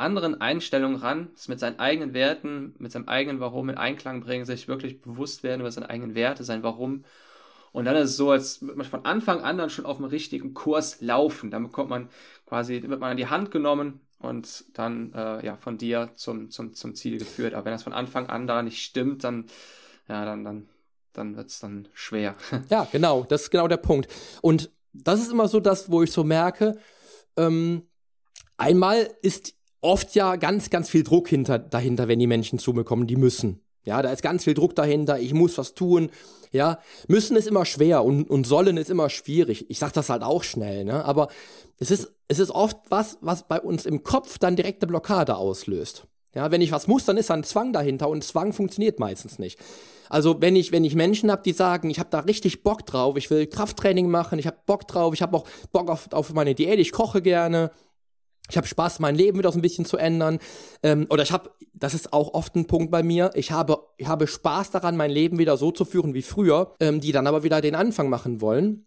anderen 0.00 0.40
Einstellungen 0.40 0.96
ran, 0.96 1.28
es 1.34 1.48
mit 1.48 1.60
seinen 1.60 1.78
eigenen 1.78 2.14
Werten, 2.14 2.74
mit 2.78 2.92
seinem 2.92 3.08
eigenen 3.08 3.40
Warum 3.40 3.68
in 3.68 3.76
Einklang 3.76 4.20
bringen, 4.20 4.44
sich 4.44 4.68
wirklich 4.68 5.00
bewusst 5.00 5.42
werden 5.42 5.60
über 5.60 5.70
seine 5.70 5.90
eigenen 5.90 6.14
Werte, 6.14 6.44
sein 6.44 6.62
Warum. 6.62 7.04
Und 7.72 7.84
dann 7.84 7.96
ist 7.96 8.10
es 8.10 8.16
so, 8.16 8.30
als 8.30 8.62
würde 8.62 8.78
man 8.78 8.86
von 8.86 9.04
Anfang 9.04 9.42
an 9.42 9.58
dann 9.58 9.70
schon 9.70 9.86
auf 9.86 9.98
dem 9.98 10.06
richtigen 10.06 10.54
Kurs 10.54 11.00
laufen. 11.00 11.50
Dann 11.50 11.64
bekommt 11.64 11.90
man 11.90 12.08
quasi, 12.46 12.82
wird 12.82 13.00
man 13.00 13.10
an 13.10 13.16
die 13.16 13.28
Hand 13.28 13.50
genommen 13.50 14.00
und 14.18 14.64
dann 14.74 15.12
äh, 15.12 15.44
ja 15.44 15.56
von 15.56 15.78
dir 15.78 16.10
zum, 16.16 16.50
zum, 16.50 16.74
zum 16.74 16.94
Ziel 16.94 17.18
geführt. 17.18 17.54
Aber 17.54 17.66
wenn 17.66 17.72
das 17.72 17.84
von 17.84 17.92
Anfang 17.92 18.26
an 18.26 18.46
da 18.46 18.62
nicht 18.62 18.82
stimmt, 18.82 19.22
dann, 19.22 19.46
ja, 20.08 20.24
dann, 20.24 20.44
dann, 20.44 20.68
dann 21.12 21.36
wird 21.36 21.50
es 21.50 21.60
dann 21.60 21.88
schwer. 21.92 22.34
Ja, 22.70 22.88
genau, 22.90 23.24
das 23.28 23.42
ist 23.42 23.50
genau 23.50 23.68
der 23.68 23.76
Punkt. 23.76 24.08
Und 24.42 24.70
das 24.92 25.20
ist 25.20 25.30
immer 25.30 25.46
so 25.46 25.60
das, 25.60 25.90
wo 25.90 26.02
ich 26.02 26.10
so 26.10 26.24
merke, 26.24 26.78
ähm, 27.36 27.82
einmal 28.56 29.08
ist 29.22 29.54
oft 29.80 30.14
ja 30.14 30.36
ganz, 30.36 30.70
ganz 30.70 30.88
viel 30.88 31.02
Druck 31.02 31.28
hinter, 31.28 31.58
dahinter, 31.58 32.08
wenn 32.08 32.18
die 32.18 32.26
Menschen 32.26 32.58
zu 32.58 32.72
mir 32.72 32.84
kommen, 32.84 33.06
die 33.06 33.16
müssen. 33.16 33.60
Ja, 33.84 34.02
da 34.02 34.10
ist 34.10 34.22
ganz 34.22 34.44
viel 34.44 34.54
Druck 34.54 34.74
dahinter, 34.74 35.18
ich 35.18 35.32
muss 35.32 35.56
was 35.56 35.74
tun. 35.74 36.10
Ja, 36.52 36.80
müssen 37.08 37.36
ist 37.36 37.46
immer 37.46 37.64
schwer 37.64 38.04
und, 38.04 38.28
und 38.28 38.46
sollen 38.46 38.76
ist 38.76 38.90
immer 38.90 39.08
schwierig. 39.08 39.70
Ich 39.70 39.78
sag 39.78 39.92
das 39.92 40.10
halt 40.10 40.22
auch 40.22 40.42
schnell, 40.42 40.84
ne? 40.84 41.04
Aber 41.04 41.28
es 41.78 41.90
ist, 41.90 42.12
es 42.28 42.38
ist 42.38 42.50
oft 42.50 42.76
was, 42.90 43.18
was 43.20 43.48
bei 43.48 43.60
uns 43.60 43.86
im 43.86 44.02
Kopf 44.02 44.38
dann 44.38 44.56
direkte 44.56 44.86
Blockade 44.86 45.36
auslöst. 45.36 46.06
Ja, 46.34 46.50
wenn 46.50 46.60
ich 46.60 46.72
was 46.72 46.86
muss, 46.86 47.04
dann 47.04 47.16
ist 47.16 47.30
da 47.30 47.34
ein 47.34 47.44
Zwang 47.44 47.72
dahinter 47.72 48.08
und 48.08 48.22
Zwang 48.22 48.52
funktioniert 48.52 49.00
meistens 49.00 49.38
nicht. 49.38 49.58
Also 50.08 50.40
wenn 50.40 50.56
ich 50.56 50.72
wenn 50.72 50.84
ich 50.84 50.94
Menschen 50.94 51.30
habe, 51.30 51.42
die 51.42 51.52
sagen, 51.52 51.88
ich 51.88 51.98
habe 51.98 52.10
da 52.10 52.20
richtig 52.20 52.62
Bock 52.62 52.84
drauf, 52.84 53.16
ich 53.16 53.30
will 53.30 53.46
Krafttraining 53.46 54.10
machen, 54.10 54.38
ich 54.38 54.46
habe 54.46 54.58
Bock 54.66 54.86
drauf, 54.86 55.14
ich 55.14 55.22
habe 55.22 55.36
auch 55.36 55.46
Bock 55.72 55.88
auf, 55.88 56.12
auf 56.12 56.32
meine 56.32 56.54
Diät, 56.54 56.78
ich 56.78 56.92
koche 56.92 57.22
gerne, 57.22 57.70
ich 58.50 58.56
habe 58.56 58.66
Spaß, 58.66 58.98
mein 58.98 59.14
Leben 59.14 59.38
wieder 59.38 59.52
so 59.52 59.58
ein 59.58 59.62
bisschen 59.62 59.84
zu 59.84 59.96
ändern. 59.96 60.38
Ähm, 60.82 61.06
oder 61.08 61.22
ich 61.22 61.32
habe, 61.32 61.50
das 61.72 61.94
ist 61.94 62.12
auch 62.12 62.34
oft 62.34 62.54
ein 62.56 62.66
Punkt 62.66 62.90
bei 62.90 63.02
mir, 63.02 63.30
ich 63.34 63.52
habe, 63.52 63.78
ich 63.96 64.08
habe 64.08 64.26
Spaß 64.26 64.70
daran, 64.70 64.96
mein 64.96 65.10
Leben 65.10 65.38
wieder 65.38 65.56
so 65.56 65.70
zu 65.70 65.84
führen 65.84 66.14
wie 66.14 66.22
früher, 66.22 66.74
ähm, 66.80 67.00
die 67.00 67.12
dann 67.12 67.26
aber 67.26 67.42
wieder 67.42 67.60
den 67.60 67.74
Anfang 67.74 68.08
machen 68.08 68.40
wollen. 68.40 68.86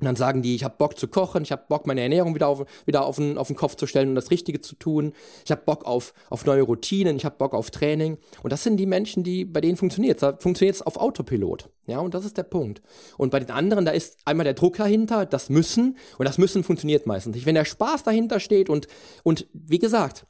Und 0.00 0.06
dann 0.06 0.16
sagen 0.16 0.42
die, 0.42 0.54
ich 0.54 0.64
habe 0.64 0.74
Bock 0.78 0.98
zu 0.98 1.08
kochen, 1.08 1.42
ich 1.42 1.52
habe 1.52 1.64
Bock, 1.68 1.86
meine 1.86 2.00
Ernährung 2.00 2.34
wieder 2.34 2.48
auf, 2.48 2.64
wieder 2.86 3.04
auf, 3.04 3.16
den, 3.16 3.36
auf 3.36 3.48
den 3.48 3.56
Kopf 3.56 3.76
zu 3.76 3.86
stellen 3.86 4.08
und 4.08 4.14
das 4.14 4.30
Richtige 4.30 4.60
zu 4.60 4.74
tun. 4.74 5.12
Ich 5.44 5.50
habe 5.50 5.62
Bock 5.64 5.84
auf, 5.84 6.14
auf 6.30 6.46
neue 6.46 6.62
Routinen, 6.62 7.16
ich 7.16 7.24
habe 7.24 7.36
Bock 7.36 7.54
auf 7.54 7.70
Training. 7.70 8.18
Und 8.42 8.52
das 8.52 8.62
sind 8.62 8.78
die 8.78 8.86
Menschen, 8.86 9.22
die, 9.22 9.44
bei 9.44 9.60
denen 9.60 9.76
funktioniert 9.76 10.22
Da 10.22 10.36
funktioniert 10.38 10.76
es 10.76 10.82
auf 10.82 10.96
Autopilot. 10.96 11.68
Ja, 11.86 11.98
und 11.98 12.14
das 12.14 12.24
ist 12.24 12.38
der 12.38 12.44
Punkt. 12.44 12.80
Und 13.18 13.30
bei 13.30 13.40
den 13.40 13.50
anderen, 13.50 13.84
da 13.84 13.90
ist 13.90 14.18
einmal 14.24 14.44
der 14.44 14.54
Druck 14.54 14.76
dahinter, 14.76 15.26
das 15.26 15.50
Müssen. 15.50 15.98
Und 16.18 16.26
das 16.26 16.38
Müssen 16.38 16.64
funktioniert 16.64 17.06
meistens 17.06 17.34
nicht. 17.34 17.46
Wenn 17.46 17.54
der 17.54 17.64
Spaß 17.64 18.02
dahinter 18.02 18.40
steht 18.40 18.70
und, 18.70 18.86
und 19.22 19.46
wie 19.52 19.78
gesagt, 19.78 20.26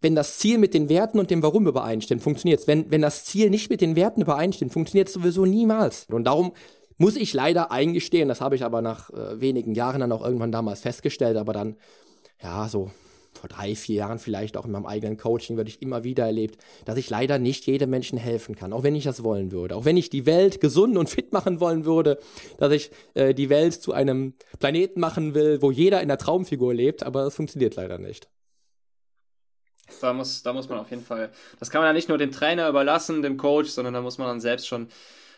wenn 0.00 0.14
das 0.14 0.38
Ziel 0.38 0.58
mit 0.58 0.74
den 0.74 0.88
Werten 0.88 1.18
und 1.18 1.30
dem 1.30 1.42
Warum 1.42 1.66
übereinstimmt, 1.66 2.22
funktioniert 2.22 2.60
es. 2.60 2.66
Wenn, 2.66 2.90
wenn 2.90 3.02
das 3.02 3.24
Ziel 3.24 3.50
nicht 3.50 3.68
mit 3.68 3.80
den 3.80 3.96
Werten 3.96 4.22
übereinstimmt, 4.22 4.72
funktioniert 4.72 5.08
es 5.08 5.14
sowieso 5.14 5.44
niemals. 5.44 6.06
Und 6.10 6.24
darum 6.24 6.52
muss 6.98 7.16
ich 7.16 7.32
leider 7.32 7.70
eingestehen, 7.70 8.28
das 8.28 8.40
habe 8.40 8.56
ich 8.56 8.64
aber 8.64 8.82
nach 8.82 9.10
äh, 9.10 9.40
wenigen 9.40 9.74
Jahren 9.74 10.00
dann 10.00 10.12
auch 10.12 10.24
irgendwann 10.24 10.52
damals 10.52 10.80
festgestellt, 10.80 11.36
aber 11.36 11.52
dann, 11.52 11.76
ja, 12.42 12.68
so 12.68 12.90
vor 13.38 13.48
drei, 13.48 13.74
vier 13.74 13.96
Jahren 13.96 14.18
vielleicht 14.18 14.56
auch 14.56 14.64
in 14.64 14.72
meinem 14.72 14.86
eigenen 14.86 15.16
Coaching 15.16 15.56
würde 15.56 15.70
ich 15.70 15.80
immer 15.80 16.02
wieder 16.02 16.26
erlebt, 16.26 16.60
dass 16.84 16.96
ich 16.96 17.08
leider 17.08 17.38
nicht 17.38 17.66
jedem 17.66 17.90
Menschen 17.90 18.18
helfen 18.18 18.56
kann, 18.56 18.72
auch 18.72 18.82
wenn 18.82 18.96
ich 18.96 19.04
das 19.04 19.22
wollen 19.22 19.52
würde. 19.52 19.76
Auch 19.76 19.84
wenn 19.84 19.96
ich 19.96 20.10
die 20.10 20.26
Welt 20.26 20.60
gesund 20.60 20.96
und 20.96 21.08
fit 21.08 21.32
machen 21.32 21.60
wollen 21.60 21.84
würde, 21.84 22.18
dass 22.58 22.72
ich 22.72 22.90
äh, 23.14 23.34
die 23.34 23.48
Welt 23.48 23.74
zu 23.74 23.92
einem 23.92 24.34
Planeten 24.58 25.00
machen 25.00 25.34
will, 25.34 25.62
wo 25.62 25.70
jeder 25.70 26.02
in 26.02 26.08
der 26.08 26.18
Traumfigur 26.18 26.74
lebt, 26.74 27.04
aber 27.04 27.24
das 27.24 27.34
funktioniert 27.36 27.76
leider 27.76 27.98
nicht. 27.98 28.28
Da 30.00 30.12
muss, 30.12 30.42
da 30.42 30.52
muss 30.52 30.68
man 30.68 30.78
auf 30.78 30.90
jeden 30.90 31.04
Fall, 31.04 31.30
das 31.60 31.70
kann 31.70 31.80
man 31.80 31.88
ja 31.88 31.92
nicht 31.94 32.08
nur 32.08 32.18
dem 32.18 32.30
Trainer 32.30 32.68
überlassen, 32.68 33.22
dem 33.22 33.38
Coach, 33.38 33.70
sondern 33.70 33.94
da 33.94 34.02
muss 34.02 34.18
man 34.18 34.28
dann 34.28 34.40
selbst 34.40 34.66
schon, 34.66 34.88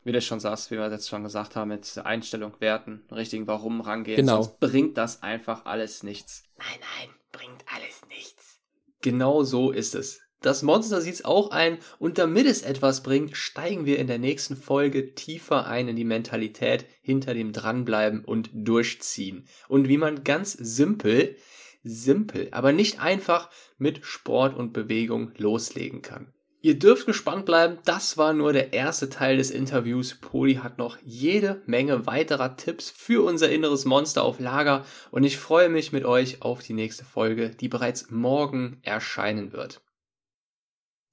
wie 0.05 0.13
du 0.13 0.21
schon 0.21 0.41
sagst, 0.41 0.71
wie 0.71 0.77
wir 0.77 0.91
jetzt 0.91 1.09
schon 1.09 1.23
gesagt 1.23 1.57
haben, 1.57 1.69
mit 1.69 1.99
Einstellung, 2.05 2.55
Werten, 2.61 3.03
richtigen 3.11 3.47
Warum 3.47 3.81
rangehen. 3.81 4.17
Genau. 4.17 4.43
Sonst 4.43 4.61
bringt 4.61 4.97
das 4.97 5.23
einfach 5.23 5.65
alles 5.67 6.03
nichts. 6.03 6.45
Nein, 6.59 6.67
nein, 6.81 7.15
bringt 7.33 7.65
alles 7.75 8.03
nichts. 8.09 8.61
Genau 9.03 9.43
so 9.43 9.71
ist 9.71 9.95
es. 9.95 10.21
Das 10.43 10.63
Monster 10.63 11.03
sieht's 11.03 11.25
auch 11.25 11.51
ein 11.51 11.79
und 11.99 12.17
damit 12.17 12.47
es 12.47 12.63
etwas 12.63 13.03
bringt, 13.03 13.37
steigen 13.37 13.85
wir 13.85 13.99
in 13.99 14.07
der 14.07 14.19
nächsten 14.19 14.57
Folge 14.57 15.15
tiefer 15.15 15.67
ein 15.67 15.89
in 15.89 15.97
die 15.97 16.05
Mentalität 16.05 16.87
hinter 17.03 17.35
dem 17.35 17.53
Dranbleiben 17.53 18.25
und 18.25 18.49
Durchziehen. 18.55 19.47
Und 19.69 19.89
wie 19.89 19.99
man 19.99 20.25
ganz 20.25 20.53
simpel, 20.53 21.37
simpel, 21.83 22.49
aber 22.53 22.73
nicht 22.73 23.01
einfach 23.01 23.51
mit 23.77 24.05
Sport 24.05 24.57
und 24.57 24.73
Bewegung 24.73 25.33
loslegen 25.37 26.01
kann. 26.01 26.33
Ihr 26.63 26.79
dürft 26.79 27.07
gespannt 27.07 27.47
bleiben, 27.47 27.79
das 27.87 28.19
war 28.19 28.35
nur 28.35 28.53
der 28.53 28.75
erste 28.75 29.09
Teil 29.09 29.39
des 29.39 29.51
Interviews. 29.51 30.17
Poli 30.21 30.57
hat 30.57 30.77
noch 30.77 30.99
jede 31.03 31.63
Menge 31.65 32.07
weiterer 32.07 32.57
Tipps 32.59 32.91
für 32.91 33.25
unser 33.25 33.51
inneres 33.51 33.87
Monster 33.87 34.23
auf 34.23 34.41
Lager 34.41 34.85
und 35.11 35.25
ich 35.25 35.39
freue 35.39 35.71
mich 35.71 35.91
mit 35.93 36.05
euch 36.05 36.43
auf 36.43 36.63
die 36.63 36.75
nächste 36.75 37.07
Folge, 37.07 37.49
die 37.49 37.69
bereits 37.69 38.11
morgen 38.11 38.79
erscheinen 38.83 39.53
wird. 39.53 39.81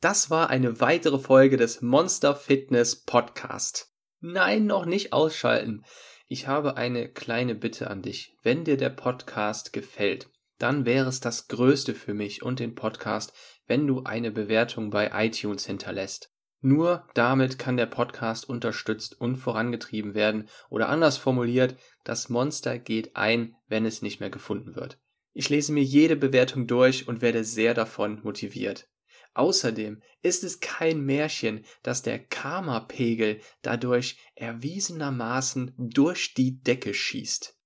Das 0.01 0.29
war 0.29 0.49
eine 0.49 0.81
weitere 0.81 1.17
Folge 1.17 1.55
des 1.55 1.81
Monster 1.81 2.35
Fitness 2.35 2.97
Podcast. 2.97 3.93
Nein, 4.19 4.65
noch 4.65 4.85
nicht 4.85 5.13
ausschalten. 5.13 5.85
Ich 6.27 6.47
habe 6.47 6.75
eine 6.75 7.07
kleine 7.07 7.55
Bitte 7.55 7.89
an 7.89 8.01
dich. 8.01 8.35
Wenn 8.43 8.65
dir 8.65 8.75
der 8.75 8.89
Podcast 8.89 9.71
gefällt, 9.71 10.29
dann 10.59 10.85
wäre 10.85 11.07
es 11.07 11.21
das 11.21 11.47
Größte 11.47 11.93
für 11.93 12.13
mich 12.13 12.43
und 12.43 12.59
den 12.59 12.75
Podcast, 12.75 13.31
wenn 13.67 13.85
du 13.85 14.03
eine 14.03 14.31
Bewertung 14.31 14.89
bei 14.89 15.11
iTunes 15.13 15.65
hinterlässt. 15.65 16.31
Nur 16.61 17.07
damit 17.13 17.59
kann 17.59 17.77
der 17.77 17.85
Podcast 17.85 18.49
unterstützt 18.49 19.19
und 19.21 19.35
vorangetrieben 19.35 20.15
werden 20.15 20.49
oder 20.69 20.89
anders 20.89 21.17
formuliert, 21.17 21.75
das 22.03 22.29
Monster 22.29 22.79
geht 22.79 23.15
ein, 23.15 23.55
wenn 23.67 23.85
es 23.85 24.01
nicht 24.01 24.19
mehr 24.19 24.31
gefunden 24.31 24.75
wird. 24.75 24.99
Ich 25.33 25.49
lese 25.49 25.71
mir 25.71 25.83
jede 25.83 26.15
Bewertung 26.15 26.65
durch 26.65 27.07
und 27.07 27.21
werde 27.21 27.43
sehr 27.43 27.75
davon 27.75 28.21
motiviert. 28.23 28.89
Außerdem 29.35 30.01
ist 30.23 30.43
es 30.43 30.61
kein 30.61 31.01
Märchen, 31.01 31.63
dass 31.83 32.01
der 32.01 32.17
Karma-Pegel 32.17 33.39
dadurch 33.61 34.17
erwiesenermaßen 34.33 35.75
durch 35.77 36.33
die 36.33 36.59
Decke 36.63 36.95
schießt. 36.95 37.56